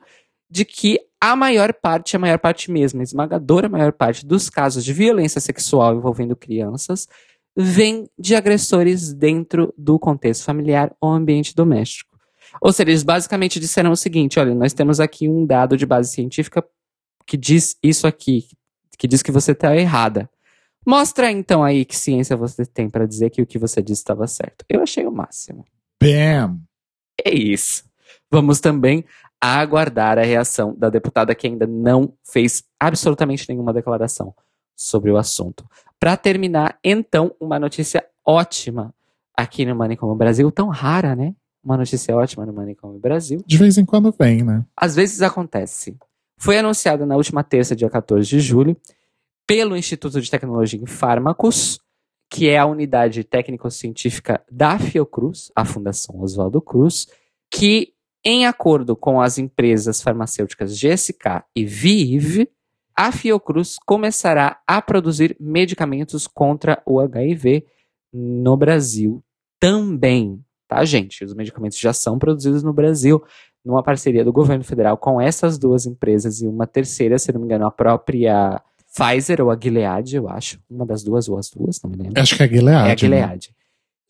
[0.49, 4.83] de que a maior parte, a maior parte mesmo, a esmagadora maior parte dos casos
[4.83, 7.07] de violência sexual envolvendo crianças
[7.55, 12.12] vem de agressores dentro do contexto familiar ou ambiente doméstico.
[12.61, 16.11] Ou seja, eles basicamente disseram o seguinte: olha, nós temos aqui um dado de base
[16.11, 16.63] científica
[17.25, 18.47] que diz isso aqui,
[18.97, 20.29] que diz que você está errada.
[20.85, 24.27] Mostra então aí que ciência você tem para dizer que o que você disse estava
[24.27, 24.65] certo.
[24.67, 25.63] Eu achei o máximo.
[26.01, 26.59] Bam!
[27.23, 27.85] É isso.
[28.29, 29.05] Vamos também
[29.39, 34.33] aguardar a reação da deputada que ainda não fez absolutamente nenhuma declaração
[34.75, 35.65] sobre o assunto.
[35.99, 38.93] Para terminar, então, uma notícia ótima
[39.35, 41.35] aqui no Manicômio Brasil, tão rara, né?
[41.63, 43.41] Uma notícia ótima no Manicômio Brasil.
[43.45, 44.65] De vez em quando vem, né?
[44.75, 45.97] Às vezes acontece.
[46.37, 48.75] Foi anunciada na última terça, dia 14 de julho,
[49.47, 51.79] pelo Instituto de Tecnologia em Fármacos,
[52.29, 57.07] que é a unidade técnico-científica da Fiocruz, a Fundação Oswaldo Cruz,
[57.49, 57.93] que,
[58.25, 62.49] em acordo com as empresas farmacêuticas GSK e Vive,
[62.95, 67.65] a Fiocruz começará a produzir medicamentos contra o HIV
[68.11, 69.23] no Brasil
[69.59, 71.23] também, tá, gente?
[71.23, 73.23] Os medicamentos já são produzidos no Brasil,
[73.63, 77.45] numa parceria do governo federal com essas duas empresas e uma terceira, se não me
[77.45, 78.61] engano, a própria
[78.95, 80.59] Pfizer ou a Gilead, eu acho.
[80.69, 82.21] Uma das duas ou as duas, não me lembro.
[82.21, 82.89] Acho que é a Gilead.
[82.89, 83.49] É a Gilead.
[83.49, 83.55] Né?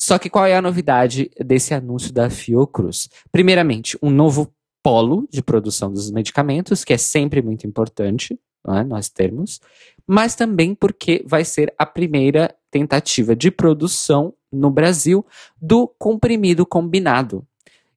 [0.02, 3.10] Só que qual é a novidade desse anúncio da Fiocruz?
[3.32, 8.84] Primeiramente, um novo polo de produção dos medicamentos, que é sempre muito importante, é?
[8.84, 9.62] nós termos,
[10.06, 15.26] mas também porque vai ser a primeira tentativa de produção no Brasil
[15.62, 17.46] do comprimido combinado,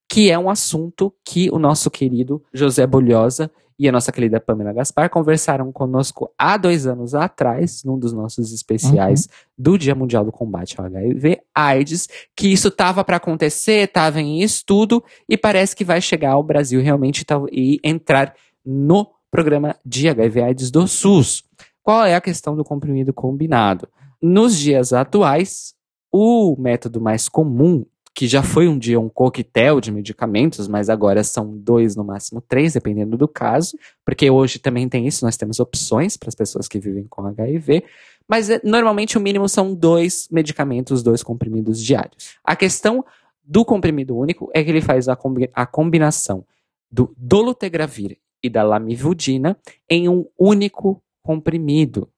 [0.08, 4.72] que é um assunto que o nosso querido José Bolhosa e a nossa querida Pamela
[4.72, 9.30] Gaspar conversaram conosco há dois anos atrás, num dos nossos especiais uhum.
[9.58, 14.40] do Dia Mundial do Combate ao HIV AIDS, que isso estava para acontecer, estava em
[14.40, 20.40] estudo e parece que vai chegar ao Brasil realmente e entrar no programa de HIV
[20.40, 21.44] AIDS do SUS.
[21.82, 23.88] Qual é a questão do comprimido combinado?
[24.20, 25.75] Nos dias atuais,
[26.18, 31.22] o método mais comum que já foi um dia um coquetel de medicamentos, mas agora
[31.22, 35.60] são dois, no máximo três, dependendo do caso, porque hoje também tem isso, nós temos
[35.60, 37.84] opções para as pessoas que vivem com HIV,
[38.26, 42.38] mas eh, normalmente o mínimo são dois medicamentos, dois comprimidos diários.
[42.42, 43.04] A questão
[43.44, 46.42] do comprimido único é que ele faz a, combi a combinação
[46.90, 49.58] do dolutegravir e da lamivudina
[49.90, 52.08] em um único comprimido,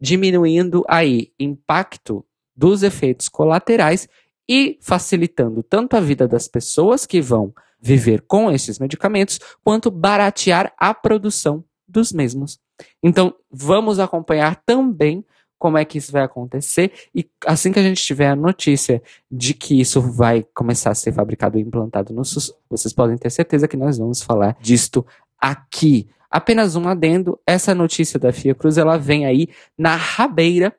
[0.00, 2.24] diminuindo aí impacto
[2.60, 4.06] dos efeitos colaterais
[4.46, 10.70] e facilitando tanto a vida das pessoas que vão viver com esses medicamentos, quanto baratear
[10.76, 12.60] a produção dos mesmos.
[13.02, 15.24] Então, vamos acompanhar também
[15.58, 19.54] como é que isso vai acontecer e assim que a gente tiver a notícia de
[19.54, 23.68] que isso vai começar a ser fabricado e implantado no SUS, vocês podem ter certeza
[23.68, 25.06] que nós vamos falar disto
[25.40, 26.08] aqui.
[26.30, 29.48] Apenas um adendo, essa notícia da Fiocruz, ela vem aí
[29.78, 30.74] na rabeira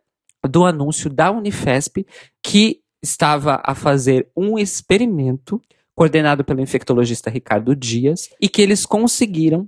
[0.49, 2.05] do anúncio da Unifesp
[2.43, 5.61] que estava a fazer um experimento
[5.95, 9.67] coordenado pelo infectologista Ricardo Dias e que eles conseguiram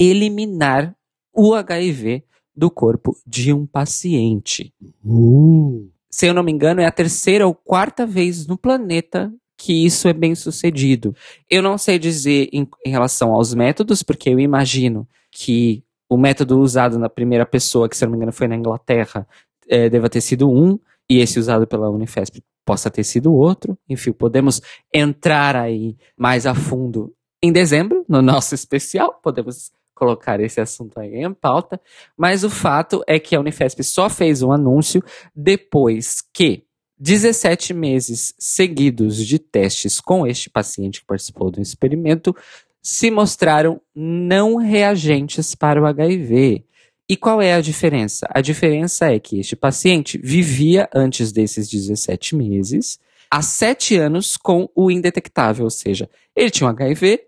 [0.00, 0.94] eliminar
[1.32, 4.72] o HIV do corpo de um paciente.
[5.04, 5.90] Uh.
[6.10, 10.06] Se eu não me engano, é a terceira ou quarta vez no planeta que isso
[10.08, 11.14] é bem sucedido.
[11.50, 16.60] Eu não sei dizer em, em relação aos métodos, porque eu imagino que o método
[16.60, 19.26] usado na primeira pessoa, que se eu não me engano foi na Inglaterra,
[19.68, 23.78] é, deva ter sido um, e esse usado pela Unifesp possa ter sido outro.
[23.88, 24.60] Enfim, podemos
[24.92, 27.12] entrar aí mais a fundo
[27.42, 31.80] em dezembro, no nosso especial, podemos colocar esse assunto aí em pauta,
[32.16, 35.02] mas o fato é que a Unifesp só fez um anúncio
[35.34, 36.64] depois que
[36.98, 42.34] 17 meses seguidos de testes com este paciente que participou do experimento
[42.82, 46.64] se mostraram não reagentes para o HIV.
[47.08, 48.26] E qual é a diferença?
[48.30, 52.98] A diferença é que este paciente vivia antes desses 17 meses,
[53.30, 57.20] há 7 anos com o indetectável, ou seja, ele tinha um HIV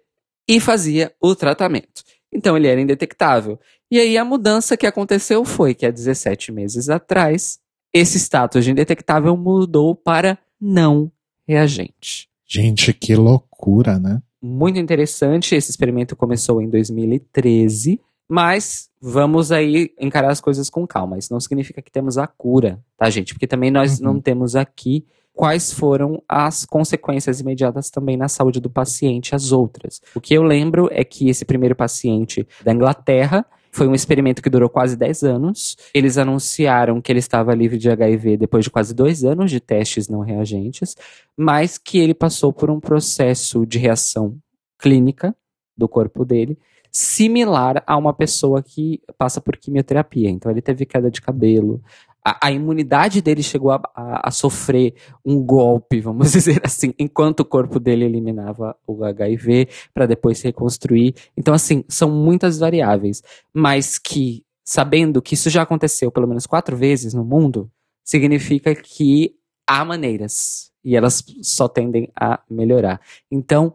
[0.49, 2.03] e fazia o tratamento.
[2.33, 3.59] Então ele era indetectável.
[3.91, 7.59] E aí a mudança que aconteceu foi que há 17 meses atrás,
[7.93, 11.11] esse status de indetectável mudou para não
[11.47, 12.29] reagente.
[12.47, 14.23] Gente, que loucura, né?
[14.41, 15.55] Muito interessante.
[15.55, 21.19] Esse experimento começou em 2013, mas vamos aí encarar as coisas com calma.
[21.19, 23.35] Isso não significa que temos a cura, tá, gente?
[23.35, 24.07] Porque também nós uhum.
[24.07, 30.01] não temos aqui quais foram as consequências imediatas também na saúde do paciente, as outras.
[30.15, 34.49] O que eu lembro é que esse primeiro paciente da Inglaterra foi um experimento que
[34.49, 35.77] durou quase 10 anos.
[35.93, 40.09] Eles anunciaram que ele estava livre de HIV depois de quase dois anos de testes
[40.09, 40.97] não reagentes,
[41.37, 44.39] mas que ele passou por um processo de reação
[44.79, 45.37] clínica
[45.77, 46.59] do corpo dele
[46.97, 50.31] similar a uma pessoa que passa por quimioterapia.
[50.31, 51.83] Então ele teve queda de cabelo,
[52.25, 57.41] a, a imunidade dele chegou a, a, a, sofrer um golpe, vamos dizer assim, enquanto
[57.41, 61.15] o corpo dele eliminava o HIV para depois se reconstruir.
[61.37, 63.23] Então, assim, são muitas variáveis,
[63.53, 67.71] mas que, sabendo que isso já aconteceu pelo menos quatro vezes no mundo,
[68.03, 69.37] significa que
[69.69, 73.03] há maneiras e elas só tendem a melhorar.
[73.31, 73.75] Então,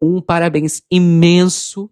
[0.00, 1.90] um parabéns imenso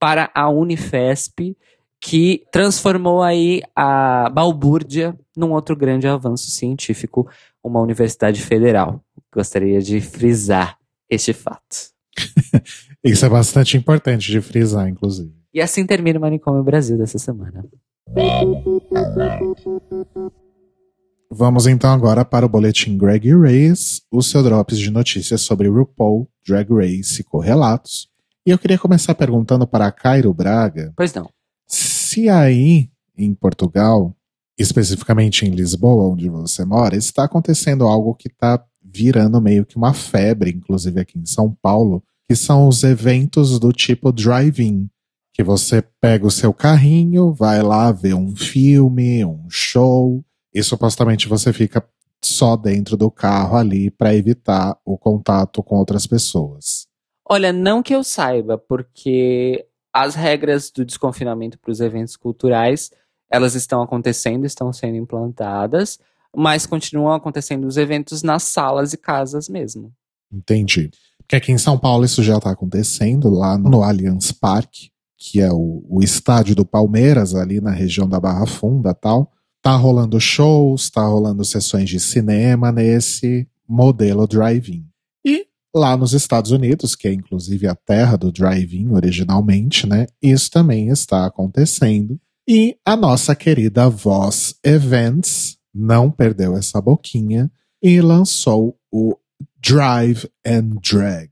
[0.00, 1.54] para a Unifesp
[2.00, 7.28] que transformou aí a balbúrdia num outro grande avanço científico,
[7.62, 9.04] uma universidade federal.
[9.32, 10.78] Gostaria de frisar
[11.08, 11.90] este fato.
[13.04, 15.32] Isso é bastante importante de frisar, inclusive.
[15.52, 17.64] E assim termina o Manicômio Brasil dessa semana.
[21.30, 26.28] Vamos então agora para o boletim Greg Race, o seu drops de notícias sobre RuPaul,
[26.46, 28.09] Drag Race e correlatos.
[28.46, 30.92] E eu queria começar perguntando para Cairo Braga.
[30.96, 31.28] Pois não.
[31.66, 34.16] Se aí em Portugal,
[34.58, 39.92] especificamente em Lisboa, onde você mora, está acontecendo algo que está virando meio que uma
[39.92, 44.88] febre, inclusive aqui em São Paulo, que são os eventos do tipo drive-in,
[45.34, 51.28] que você pega o seu carrinho, vai lá ver um filme, um show, e supostamente
[51.28, 51.86] você fica
[52.22, 56.89] só dentro do carro ali para evitar o contato com outras pessoas.
[57.32, 62.90] Olha, não que eu saiba, porque as regras do desconfinamento para os eventos culturais,
[63.30, 66.00] elas estão acontecendo, estão sendo implantadas,
[66.36, 69.92] mas continuam acontecendo os eventos nas salas e casas mesmo.
[70.32, 70.90] Entendi.
[71.18, 75.52] Porque aqui em São Paulo isso já está acontecendo, lá no Allianz Parque, que é
[75.52, 79.30] o, o estádio do Palmeiras, ali na região da Barra Funda tal.
[79.62, 84.89] Tá rolando shows, tá rolando sessões de cinema nesse modelo drive-in.
[85.74, 90.06] Lá nos Estados Unidos, que é inclusive a terra do drive-in originalmente, né?
[90.20, 92.20] Isso também está acontecendo.
[92.48, 97.50] E a nossa querida Voz Events não perdeu essa boquinha
[97.82, 99.16] e lançou o
[99.62, 101.30] Drive and Drag,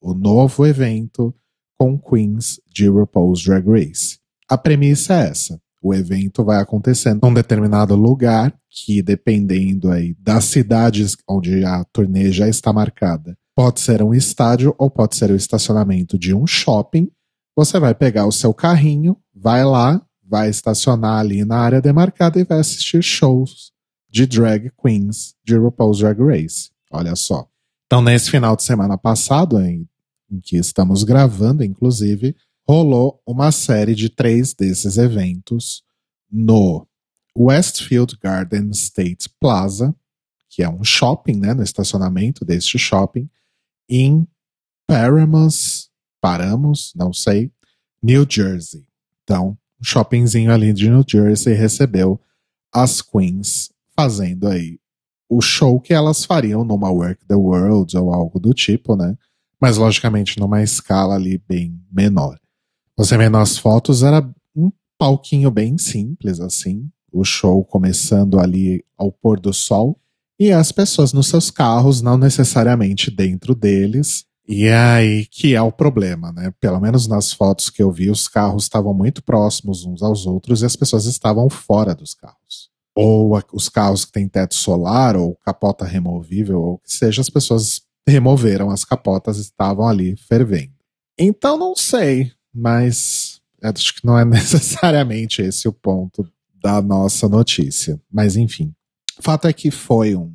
[0.00, 1.34] o novo evento
[1.78, 4.18] com queens de RuPaul's Drag Race.
[4.48, 5.60] A premissa é essa.
[5.82, 12.32] O evento vai acontecendo num determinado lugar que, dependendo aí das cidades onde a turnê
[12.32, 17.10] já está marcada, Pode ser um estádio ou pode ser o estacionamento de um shopping.
[17.56, 22.44] Você vai pegar o seu carrinho, vai lá, vai estacionar ali na área demarcada e
[22.44, 23.72] vai assistir shows
[24.10, 26.70] de drag queens de RuPaul's Drag Race.
[26.90, 27.46] Olha só.
[27.86, 29.88] Então, nesse final de semana passado, em,
[30.30, 32.34] em que estamos gravando, inclusive,
[32.68, 35.84] rolou uma série de três desses eventos
[36.30, 36.86] no
[37.36, 39.94] Westfield Garden State Plaza,
[40.48, 43.28] que é um shopping, né, no estacionamento deste shopping,
[43.88, 44.26] em
[44.86, 47.50] Paramus, Paramos, não sei,
[48.02, 48.86] New Jersey.
[49.22, 52.20] Então, um shoppingzinho ali de New Jersey recebeu
[52.72, 54.78] as queens fazendo aí
[55.28, 59.16] o show que elas fariam numa Work the World ou algo do tipo, né?
[59.60, 62.38] Mas logicamente numa escala ali bem menor.
[62.96, 69.10] Você vê nas fotos, era um palquinho bem simples assim, o show começando ali ao
[69.10, 69.98] pôr do sol
[70.38, 74.24] e as pessoas nos seus carros, não necessariamente dentro deles.
[74.46, 76.52] E é aí que é o problema, né?
[76.60, 80.60] Pelo menos nas fotos que eu vi, os carros estavam muito próximos uns aos outros
[80.60, 82.68] e as pessoas estavam fora dos carros.
[82.94, 87.82] Ou os carros que têm teto solar, ou capota removível, ou que seja, as pessoas
[88.06, 90.74] removeram as capotas e estavam ali fervendo.
[91.18, 96.28] Então não sei, mas acho que não é necessariamente esse o ponto
[96.62, 98.00] da nossa notícia.
[98.12, 98.74] Mas enfim.
[99.18, 100.34] O fato é que foi um,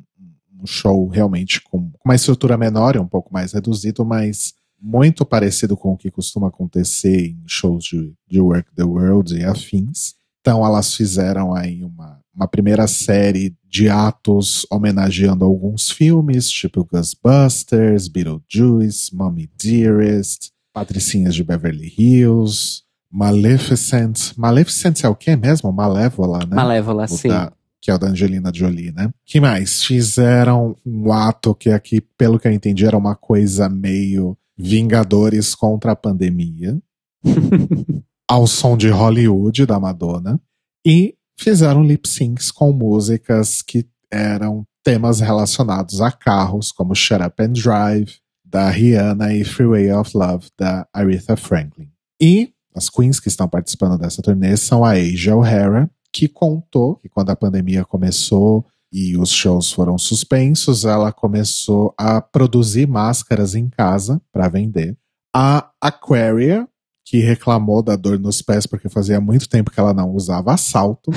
[0.60, 5.76] um show realmente com uma estrutura menor e um pouco mais reduzido, mas muito parecido
[5.76, 10.14] com o que costuma acontecer em shows de, de Work the World e afins.
[10.40, 18.08] Então elas fizeram aí uma, uma primeira série de atos homenageando alguns filmes, tipo Ghostbusters,
[18.08, 24.32] Beetlejuice, Mommy Dearest, Patricinhas de Beverly Hills, Maleficent.
[24.36, 25.70] Maleficent é o quê mesmo?
[25.72, 26.56] Malévola, né?
[26.56, 27.28] Malévola, O sim.
[27.28, 29.10] da- que é o da Angelina Jolie, né?
[29.24, 29.82] que mais?
[29.82, 35.92] Fizeram um ato que aqui, pelo que eu entendi, era uma coisa meio Vingadores contra
[35.92, 36.78] a pandemia,
[38.28, 40.38] ao som de Hollywood da Madonna,
[40.86, 47.42] e fizeram lip syncs com músicas que eram temas relacionados a carros, como Shut Up
[47.42, 51.90] and Drive, da Rihanna, e Freeway of Love, da Aretha Franklin.
[52.20, 57.08] E as queens que estão participando dessa turnê são a Asia O'Hara, que contou que
[57.08, 63.68] quando a pandemia começou e os shows foram suspensos, ela começou a produzir máscaras em
[63.68, 64.96] casa para vender.
[65.34, 66.68] A Aquaria,
[67.04, 71.10] que reclamou da dor nos pés porque fazia muito tempo que ela não usava salto.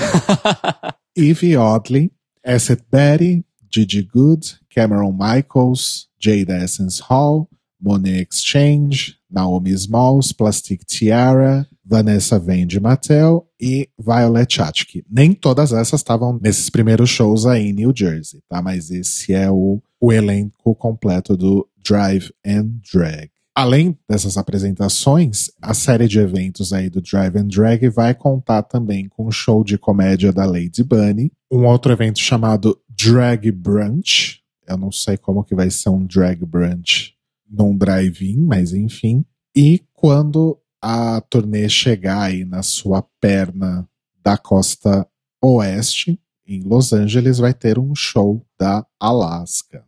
[1.15, 2.11] Evie Oddly,
[2.45, 7.49] Asset Betty, Gigi Good, Cameron Michaels, Jade Essence Hall,
[7.81, 15.03] Monet Exchange, Naomi Smalls, Plastic Tiara, Vanessa Vende Mattel e Violet Chachki.
[15.09, 18.61] Nem todas essas estavam nesses primeiros shows aí em New Jersey, tá?
[18.61, 23.29] Mas esse é o, o elenco completo do Drive and Drag.
[23.55, 29.07] Além dessas apresentações, a série de eventos aí do Drive and Drag vai contar também
[29.07, 34.41] com o show de comédia da Lady Bunny, um outro evento chamado Drag Brunch.
[34.67, 37.13] Eu não sei como que vai ser um Drag Brunch
[37.47, 39.23] num drive-in, mas enfim.
[39.55, 43.87] E quando a turnê chegar aí na sua perna
[44.21, 45.07] da costa
[45.41, 49.85] oeste, em Los Angeles, vai ter um show da Alaska.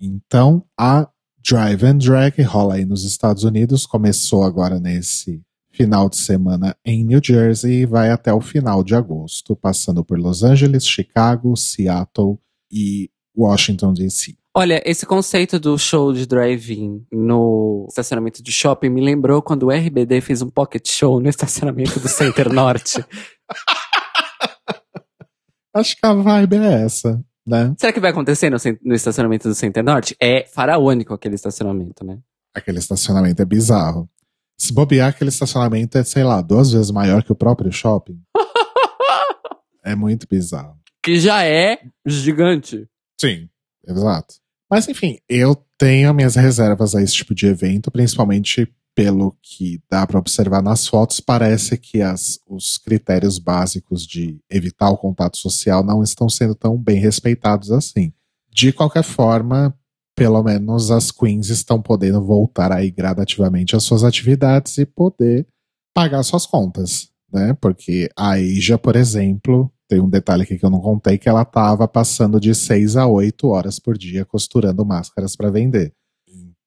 [0.00, 1.06] Então, a
[1.46, 7.04] Drive and Drag rola aí nos Estados Unidos, começou agora nesse final de semana em
[7.04, 12.38] New Jersey e vai até o final de agosto, passando por Los Angeles, Chicago, Seattle
[12.72, 14.34] e Washington DC.
[14.58, 19.70] Olha, esse conceito do show de drive-in no estacionamento de shopping me lembrou quando o
[19.70, 23.04] RBD fez um pocket show no estacionamento do Center Norte.
[25.72, 27.72] Acho que a vibe é essa, né?
[27.78, 30.16] Será que vai acontecer no, no estacionamento do Center Norte?
[30.20, 32.18] É faraônico aquele estacionamento, né?
[32.52, 34.10] Aquele estacionamento é bizarro.
[34.58, 38.20] Se bobear, aquele estacionamento é, sei lá, duas vezes maior que o próprio shopping.
[39.84, 40.76] é muito bizarro.
[41.00, 42.88] Que já é gigante.
[43.20, 43.48] Sim,
[43.86, 44.34] exato.
[44.70, 50.04] Mas enfim, eu tenho minhas reservas a esse tipo de evento, principalmente pelo que dá
[50.04, 55.84] para observar nas fotos, parece que as, os critérios básicos de evitar o contato social
[55.84, 58.12] não estão sendo tão bem respeitados assim.
[58.52, 59.72] De qualquer forma,
[60.16, 65.46] pelo menos as queens estão podendo voltar aí gradativamente às suas atividades e poder
[65.94, 67.56] pagar suas contas, né?
[67.60, 71.42] Porque a Asia, por exemplo, tem um detalhe aqui que eu não contei, que ela
[71.42, 75.94] estava passando de 6 a 8 horas por dia costurando máscaras para vender.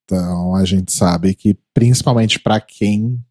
[0.04, 3.24] Então a gente sabe que, principalmente para quem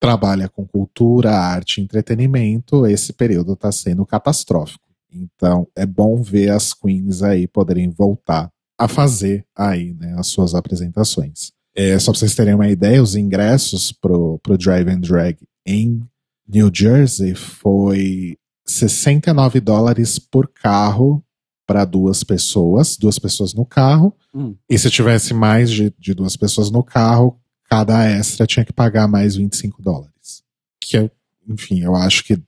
[0.00, 4.88] trabalha com cultura, arte e entretenimento, esse período está sendo catastrófico.
[5.12, 10.54] Então é bom ver as queens aí poderem voltar a fazer aí né, as suas
[10.54, 11.52] apresentações.
[11.74, 15.36] É, só para vocês terem uma ideia, os ingressos pro, pro Drive and Drag
[15.66, 16.02] em
[16.48, 18.36] New Jersey foi
[18.66, 21.24] 69 dólares por carro
[21.66, 24.14] para duas pessoas, duas pessoas no carro.
[24.34, 24.56] Hum.
[24.68, 27.38] E se tivesse mais de, de duas pessoas no carro,
[27.68, 30.42] cada extra tinha que pagar mais 25 dólares.
[30.80, 31.10] Que, eu,
[31.48, 32.42] enfim, eu acho que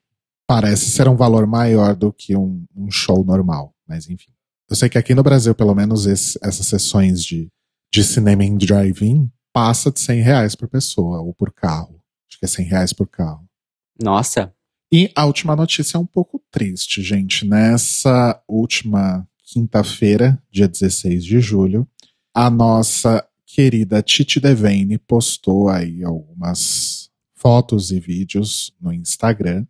[0.47, 3.75] parece ser um valor maior do que um, um show normal.
[3.89, 4.31] Mas, enfim.
[4.69, 7.49] Eu sei que aqui no Brasil, pelo menos, esse- essas sessões de,
[7.93, 12.01] de cinema em drive-in passa de 100 reais por pessoa ou por carro.
[12.29, 13.45] Acho que é 100 reais por carro.
[14.03, 14.53] Nossa.
[14.93, 17.45] E a última notícia é um pouco triste, gente.
[17.45, 21.89] Nessa última quinta-feira, dia 16 de julho,
[22.35, 29.67] a nossa querida Titi Devane postou aí algumas fotos e vídeos no Instagram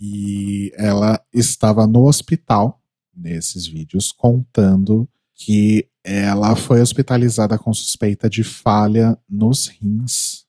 [0.00, 2.82] e ela estava no hospital
[3.14, 10.46] nesses vídeos contando que ela foi hospitalizada com suspeita de falha nos rins.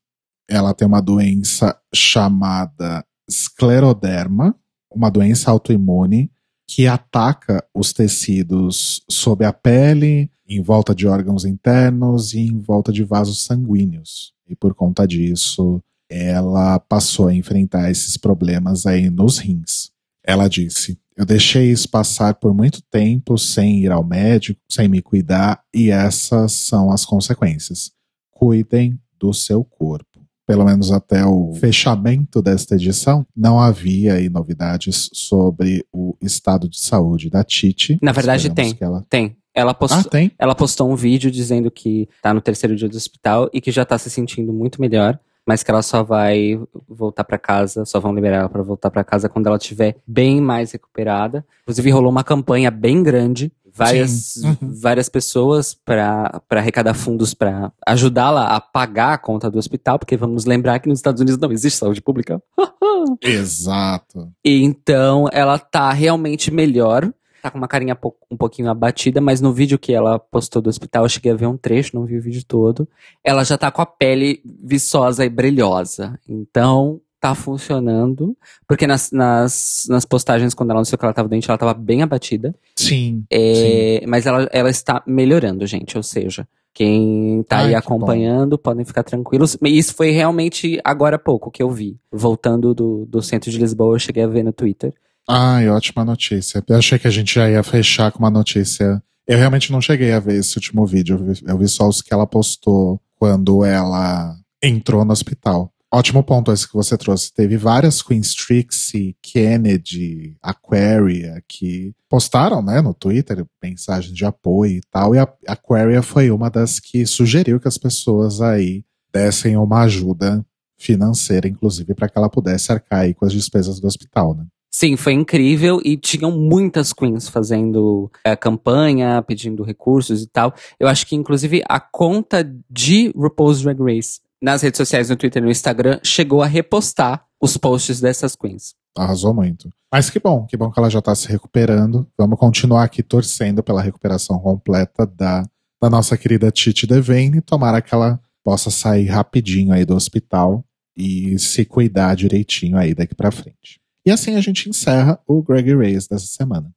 [0.50, 4.56] Ela tem uma doença chamada escleroderma,
[4.94, 6.30] uma doença autoimune
[6.68, 12.92] que ataca os tecidos sob a pele, em volta de órgãos internos e em volta
[12.92, 14.34] de vasos sanguíneos.
[14.48, 19.92] E por conta disso, ela passou a enfrentar esses problemas aí nos rins.
[20.26, 25.02] Ela disse: Eu deixei isso passar por muito tempo sem ir ao médico, sem me
[25.02, 27.92] cuidar, e essas são as consequências.
[28.30, 30.11] Cuidem do seu corpo
[30.52, 36.78] pelo menos até o fechamento desta edição, não havia aí novidades sobre o estado de
[36.78, 37.98] saúde da Titi.
[38.02, 38.86] Na verdade, Esperamos tem.
[38.88, 39.38] ela- Tem.
[39.56, 40.32] Ela Ah, postou, tem?
[40.38, 43.86] ela postou um vídeo dizendo que tá no terceiro dia do hospital e que já
[43.86, 45.18] tá se sentindo muito melhor.
[45.44, 49.04] mas que ela só vai voltar para casa, só vão liberar ela para voltar para
[49.04, 51.44] casa quando ela estiver bem mais recuperada.
[51.64, 54.56] Inclusive rolou uma campanha bem grande, várias uhum.
[54.62, 60.46] várias pessoas para arrecadar fundos para ajudá-la a pagar a conta do hospital, porque vamos
[60.46, 62.42] lembrar que nos Estados Unidos não existe saúde pública.
[63.22, 64.32] Exato.
[64.44, 67.12] E então ela tá realmente melhor
[67.42, 67.98] tá com uma carinha
[68.30, 71.48] um pouquinho abatida, mas no vídeo que ela postou do hospital, eu cheguei a ver
[71.48, 72.88] um trecho, não vi o vídeo todo.
[73.24, 76.20] Ela já tá com a pele viçosa e brilhosa.
[76.30, 78.36] Então, tá funcionando.
[78.68, 82.02] Porque nas, nas, nas postagens, quando ela anunciou que ela tava doente, ela tava bem
[82.02, 82.54] abatida.
[82.76, 83.24] Sim.
[83.30, 84.08] É, sim.
[84.08, 85.96] Mas ela, ela está melhorando, gente.
[85.96, 89.56] Ou seja, quem tá Ai, aí acompanhando, podem ficar tranquilos.
[89.64, 91.96] E isso foi realmente agora há pouco que eu vi.
[92.12, 94.92] Voltando do, do centro de Lisboa, eu cheguei a ver no Twitter.
[95.30, 96.64] Ai, ótima notícia.
[96.68, 99.02] Eu achei que a gente já ia fechar com uma notícia.
[99.28, 101.18] Eu realmente não cheguei a ver esse último vídeo.
[101.18, 105.72] Eu vi, eu vi só os que ela postou quando ela entrou no hospital.
[105.94, 107.34] Ótimo ponto esse que você trouxe.
[107.34, 114.82] Teve várias Queens Trixie, Kennedy, Aquaria que postaram, né, no Twitter mensagens de apoio e
[114.90, 115.14] tal.
[115.14, 120.46] E a Aquaria foi uma das que sugeriu que as pessoas aí dessem uma ajuda
[120.80, 124.46] financeira, inclusive, para que ela pudesse arcar aí com as despesas do hospital, né?
[124.74, 130.54] Sim, foi incrível e tinham muitas queens fazendo é, campanha, pedindo recursos e tal.
[130.80, 135.42] Eu acho que, inclusive, a conta de RuPaul's Drag Race nas redes sociais, no Twitter
[135.42, 138.74] e no Instagram, chegou a repostar os posts dessas queens.
[138.98, 139.70] Arrasou muito.
[139.92, 142.08] Mas que bom, que bom que ela já tá se recuperando.
[142.18, 145.44] Vamos continuar aqui torcendo pela recuperação completa da,
[145.82, 147.42] da nossa querida Titi Devane.
[147.42, 150.66] Tomara que ela possa sair rapidinho aí do hospital
[150.98, 153.80] e se cuidar direitinho aí daqui pra frente.
[154.06, 156.74] E assim a gente encerra o Greg Reyes dessa semana.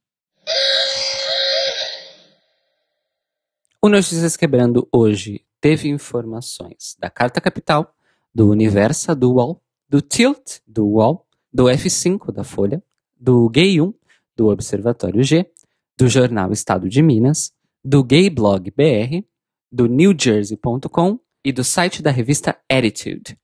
[3.81, 7.91] O Notícias Quebrando hoje teve informações da Carta Capital,
[8.31, 12.83] do Universa do UOL, do Tilt do UOL, do F5 da Folha,
[13.19, 13.91] do Gay 1,
[14.37, 15.43] do Observatório G,
[15.97, 17.51] do Jornal Estado de Minas,
[17.83, 19.25] do Gay Blog BR,
[19.71, 23.35] do NewJersey.com e do site da revista Attitude.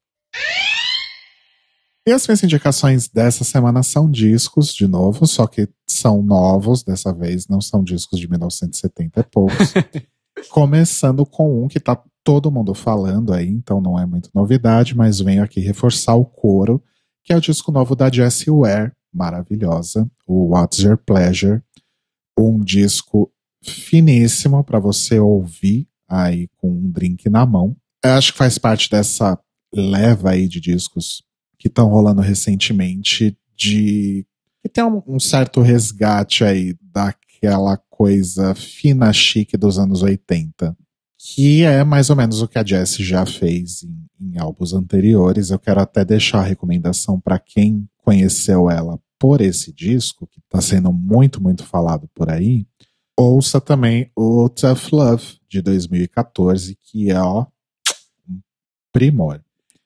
[2.08, 7.12] E as minhas indicações dessa semana são discos, de novo, só que são novos dessa
[7.12, 9.74] vez, não são discos de 1970 e poucos.
[10.50, 15.20] Começando com um que tá todo mundo falando aí, então não é muito novidade, mas
[15.20, 16.84] venho aqui reforçar o coro,
[17.24, 21.62] que é o disco novo da Jessie Ware, maravilhosa, o What's Your Pleasure,
[22.38, 23.32] um disco
[23.64, 27.76] finíssimo para você ouvir aí com um drink na mão.
[28.04, 29.38] Eu acho que faz parte dessa
[29.74, 31.24] leva aí de discos
[31.58, 34.26] que estão rolando recentemente de
[34.62, 40.76] que tem um, um, certo resgate aí daquela coisa fina chique dos anos 80,
[41.20, 45.52] que é mais ou menos o que a Jessie já fez em, em álbuns anteriores.
[45.52, 50.60] Eu quero até deixar a recomendação para quem conheceu ela por esse disco, que está
[50.60, 52.66] sendo muito, muito falado por aí.
[53.16, 57.46] Ouça também o Tough Love de 2014, que é ó,
[58.28, 58.40] um
[58.92, 59.44] primor.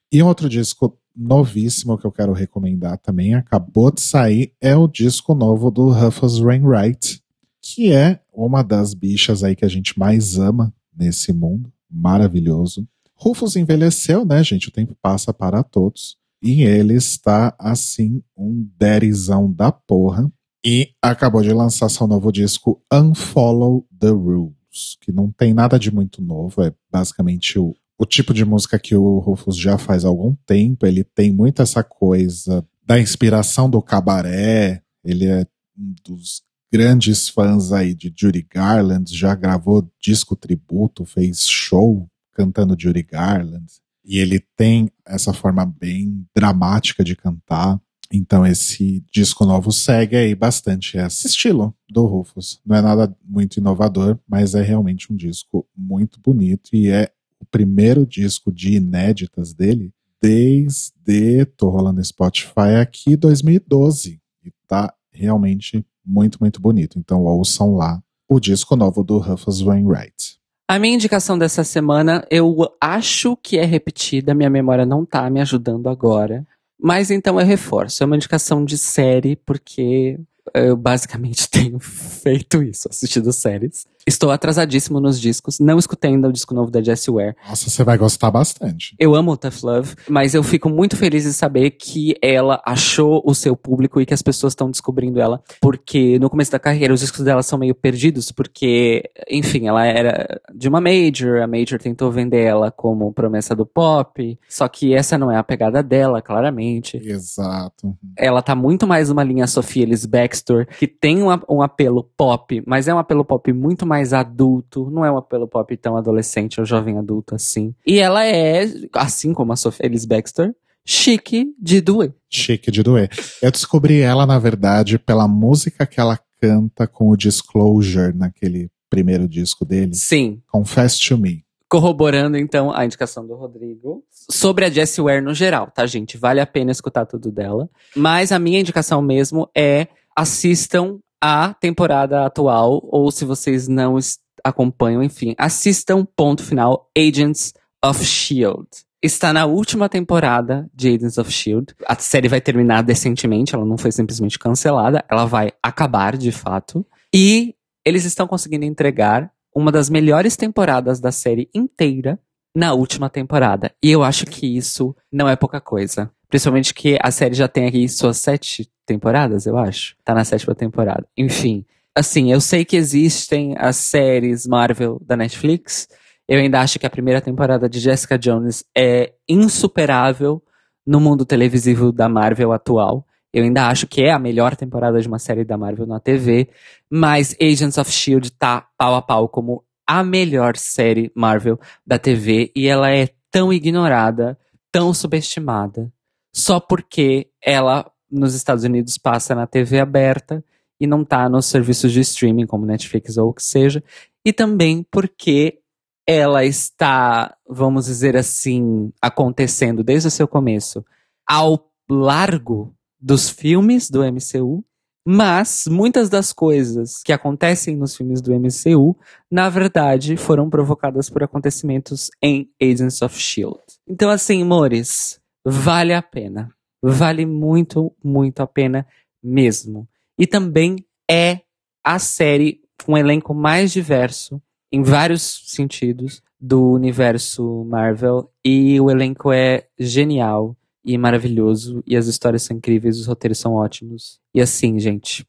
[0.09, 4.87] E um outro disco novíssimo que eu quero recomendar também, acabou de sair, é o
[4.87, 7.24] disco novo do Rufus Wainwright,
[7.65, 12.87] que é uma das bichas aí que a gente mais ama nesse mundo, maravilhoso.
[13.15, 14.69] Rufus envelheceu, né, gente?
[14.69, 16.15] O tempo passa para todos.
[16.43, 20.31] E ele está, assim, um derizão da porra.
[20.63, 25.91] E acabou de lançar seu novo disco Unfollow the Rules, que não tem nada de
[25.91, 30.07] muito novo, é basicamente o o tipo de música que o Rufus já faz há
[30.07, 30.85] algum tempo.
[30.85, 34.81] Ele tem muito essa coisa da inspiração do cabaré.
[35.03, 35.45] Ele é
[35.77, 36.43] um dos
[36.75, 43.65] grandes fãs aí de Judy Garland, já gravou disco tributo, fez show cantando Judy Garland.
[44.03, 47.79] E ele tem essa forma bem dramática de cantar.
[48.11, 52.59] Então esse disco novo segue aí bastante esse estilo do Rufus.
[52.65, 57.09] Não é nada muito inovador, mas é realmente um disco muito bonito e é
[57.39, 64.19] o primeiro disco de inéditas dele desde, tô rolando Spotify aqui, 2012.
[64.43, 66.99] E tá realmente muito, muito bonito.
[66.99, 70.37] Então ouçam lá o disco novo do Rufus Wainwright.
[70.67, 75.39] A minha indicação dessa semana, eu acho que é repetida, minha memória não tá me
[75.39, 76.45] ajudando agora.
[76.81, 80.19] Mas então eu reforço, é uma indicação de série, porque
[80.53, 83.85] eu basicamente tenho feito isso, assistido séries.
[84.07, 87.35] Estou atrasadíssimo nos discos, não escutei ainda o disco novo da Jessie Ware.
[87.49, 88.95] Nossa, você vai gostar bastante.
[88.99, 93.23] Eu amo o Tough Love, mas eu fico muito feliz de saber que ela achou
[93.25, 95.41] o seu público e que as pessoas estão descobrindo ela.
[95.59, 100.39] Porque no começo da carreira os discos dela são meio perdidos, porque, enfim, ela era
[100.53, 105.17] de uma major, a major tentou vender ela como promessa do pop, só que essa
[105.17, 106.97] não é a pegada dela, claramente.
[106.97, 107.97] Exato.
[108.15, 112.61] Ela tá muito mais numa linha Sophie Ellis Baxter, que tem um, um apelo pop,
[112.67, 115.95] mas é um apelo pop muito mais mais adulto, não é um apelo pop tão
[115.95, 117.73] adolescente ou jovem adulto assim.
[117.87, 120.53] E ela é, assim como a Sophie Ellis Baxter,
[120.85, 122.13] chique de doer.
[122.29, 123.09] Chique de doer.
[123.41, 129.29] Eu descobri ela, na verdade, pela música que ela canta com o Disclosure naquele primeiro
[129.29, 129.93] disco dele.
[129.93, 130.41] Sim.
[130.51, 131.45] Confess to Me.
[131.69, 134.03] Corroborando, então, a indicação do Rodrigo.
[134.11, 136.17] Sobre a Jessie Ware no geral, tá, gente?
[136.17, 137.69] Vale a pena escutar tudo dela.
[137.95, 143.97] Mas a minha indicação mesmo é assistam a temporada atual, ou se vocês não
[144.43, 147.53] acompanham, enfim, assistam ponto final Agents
[147.83, 148.67] of Shield.
[149.01, 151.75] Está na última temporada de Agents of Shield.
[151.87, 156.85] A série vai terminar decentemente, ela não foi simplesmente cancelada, ela vai acabar de fato.
[157.13, 157.55] E
[157.85, 162.19] eles estão conseguindo entregar uma das melhores temporadas da série inteira
[162.55, 163.71] na última temporada.
[163.83, 166.11] E eu acho que isso não é pouca coisa.
[166.27, 169.95] Principalmente que a série já tem aqui suas sete temporadas, eu acho.
[170.03, 171.05] Tá na sétima temporada.
[171.17, 171.65] Enfim,
[171.95, 175.87] assim, eu sei que existem as séries Marvel da Netflix.
[176.27, 180.41] Eu ainda acho que a primeira temporada de Jessica Jones é insuperável
[180.85, 183.05] no mundo televisivo da Marvel atual.
[183.33, 186.49] Eu ainda acho que é a melhor temporada de uma série da Marvel na TV,
[186.89, 192.51] mas Agents of Shield tá pau a pau como a melhor série Marvel da TV
[192.55, 194.37] e ela é tão ignorada,
[194.71, 195.91] tão subestimada,
[196.33, 200.43] só porque ela nos Estados Unidos passa na TV aberta
[200.79, 203.83] e não tá nos serviços de streaming como Netflix ou o que seja,
[204.25, 205.59] e também porque
[206.07, 210.85] ela está, vamos dizer assim, acontecendo desde o seu começo
[211.27, 214.63] ao largo dos filmes do MCU,
[215.07, 218.97] mas muitas das coisas que acontecem nos filmes do MCU,
[219.31, 223.61] na verdade, foram provocadas por acontecimentos em Agents of Shield.
[223.87, 226.54] Então, assim, amores, vale a pena.
[226.91, 228.85] Vale muito, muito a pena
[229.23, 229.87] mesmo.
[230.17, 230.77] E também
[231.09, 231.41] é
[231.83, 238.29] a série com um elenco mais diverso, em vários sentidos, do universo Marvel.
[238.43, 241.83] E o elenco é genial e maravilhoso.
[241.87, 244.19] E as histórias são incríveis, os roteiros são ótimos.
[244.33, 245.25] E assim, gente,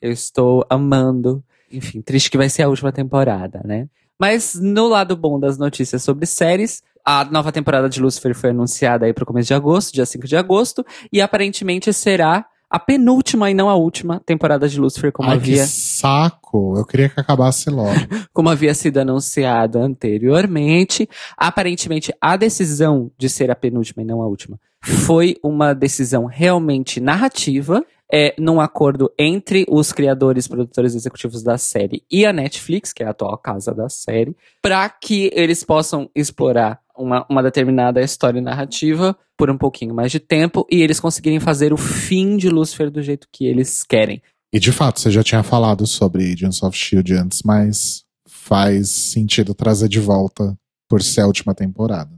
[0.00, 1.42] eu estou amando.
[1.72, 3.88] Enfim, triste que vai ser a última temporada, né?
[4.20, 9.06] Mas no lado bom das notícias sobre séries, a nova temporada de Lucifer foi anunciada
[9.06, 13.50] aí para o começo de agosto, dia 5 de agosto, e aparentemente será a penúltima
[13.50, 15.62] e não a última temporada de Lucifer, como Ai, havia.
[15.62, 16.76] Que saco!
[16.76, 17.94] Eu queria que acabasse logo.
[18.32, 21.08] como havia sido anunciado anteriormente.
[21.36, 27.00] Aparentemente, a decisão de ser a penúltima e não a última foi uma decisão realmente
[27.00, 27.84] narrativa.
[28.12, 33.06] É, num acordo entre os criadores, produtores executivos da série e a Netflix, que é
[33.06, 39.16] a atual casa da série, para que eles possam explorar uma, uma determinada história narrativa
[39.36, 43.02] por um pouquinho mais de tempo e eles conseguirem fazer o fim de Lucifer do
[43.02, 44.22] jeito que eles querem.
[44.52, 49.54] E de fato, você já tinha falado sobre Agents of Shield antes, mas faz sentido
[49.54, 50.56] trazer de volta
[50.88, 52.12] por ser a última temporada.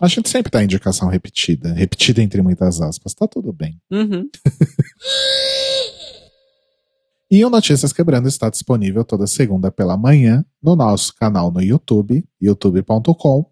[0.00, 3.78] A gente sempre dá indicação repetida, repetida entre muitas aspas, tá tudo bem.
[3.90, 4.28] Uhum.
[7.28, 12.24] E o Notícias Quebrando está disponível toda segunda pela manhã no nosso canal no YouTube,
[12.40, 13.50] youtube.com.br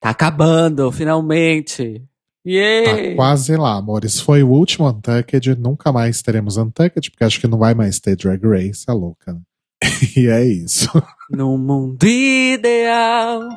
[0.00, 2.02] Tá acabando, finalmente.
[2.44, 3.10] Yay!
[3.10, 4.18] Tá quase lá, amores.
[4.18, 8.16] Foi o último Untucked, nunca mais teremos Untucked, porque acho que não vai mais ter
[8.16, 9.34] Drag Race, é louca.
[9.34, 9.40] Né?
[10.16, 10.90] e é isso.
[11.30, 13.56] No mundo ideal.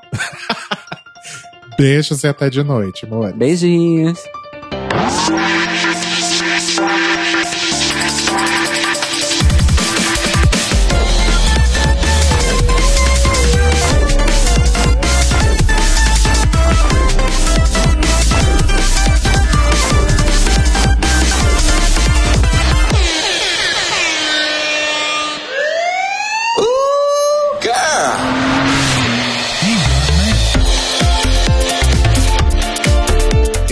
[1.75, 3.33] Beijos e até de noite, amor.
[3.33, 4.19] Beijinhos.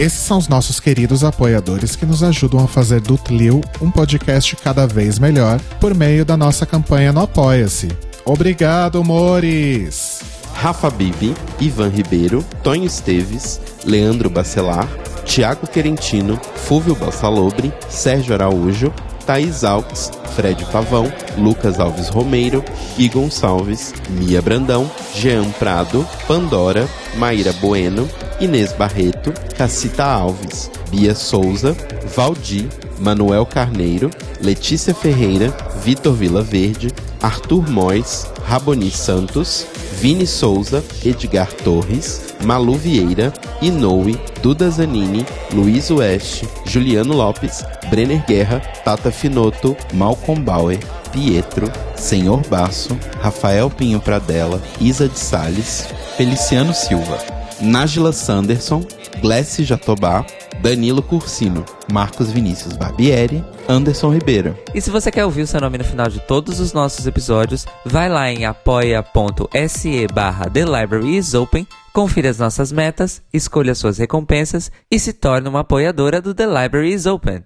[0.05, 4.55] Esses são os nossos queridos apoiadores que nos ajudam a fazer do Tlil um podcast
[4.57, 7.87] cada vez melhor por meio da nossa campanha no Apoia-se.
[8.23, 10.21] Obrigado, Mores!
[10.53, 14.87] Rafa Bibi, Ivan Ribeiro, Tonho Esteves, Leandro Bacelar,
[15.25, 18.93] Tiago Querentino, Fúvio Bassalobre, Sérgio Araújo,
[19.25, 22.63] Thaís Alves, Fred Pavão, Lucas Alves Romeiro,
[22.95, 28.07] Gui Gonçalves, Mia Brandão, Jean Prado, Pandora, Maíra Bueno,
[28.39, 31.75] Inês Barreto, Cacita Alves, Bia Souza,
[32.15, 32.67] Valdir,
[32.99, 34.09] Manuel Carneiro,
[34.41, 35.53] Letícia Ferreira,
[35.83, 39.65] Vitor Vila Verde, Arthur Mois, Raboni Santos,
[39.99, 48.59] Vini Souza, Edgar Torres, Malu Vieira, Inoue, Duda Zanini, Luiz Oeste, Juliano Lopes, Brenner Guerra,
[48.83, 50.79] Tata Finoto, Malcolm Bauer,
[51.11, 57.17] Pietro, Senhor Basso, Rafael Pinho Pradella, Isa de Sales, Feliciano Silva,
[57.61, 58.85] Nájila Sanderson,
[59.21, 60.25] Glessi Jatobá,
[60.61, 64.57] Danilo Cursino, Marcos Vinícius Barbieri, Anderson Ribeiro.
[64.73, 67.65] E se você quer ouvir o seu nome no final de todos os nossos episódios,
[67.85, 73.97] vai lá em apoia.se barra The Library is Open, confira as nossas metas, escolha suas
[73.97, 77.41] recompensas e se torne uma apoiadora do The Library is Open.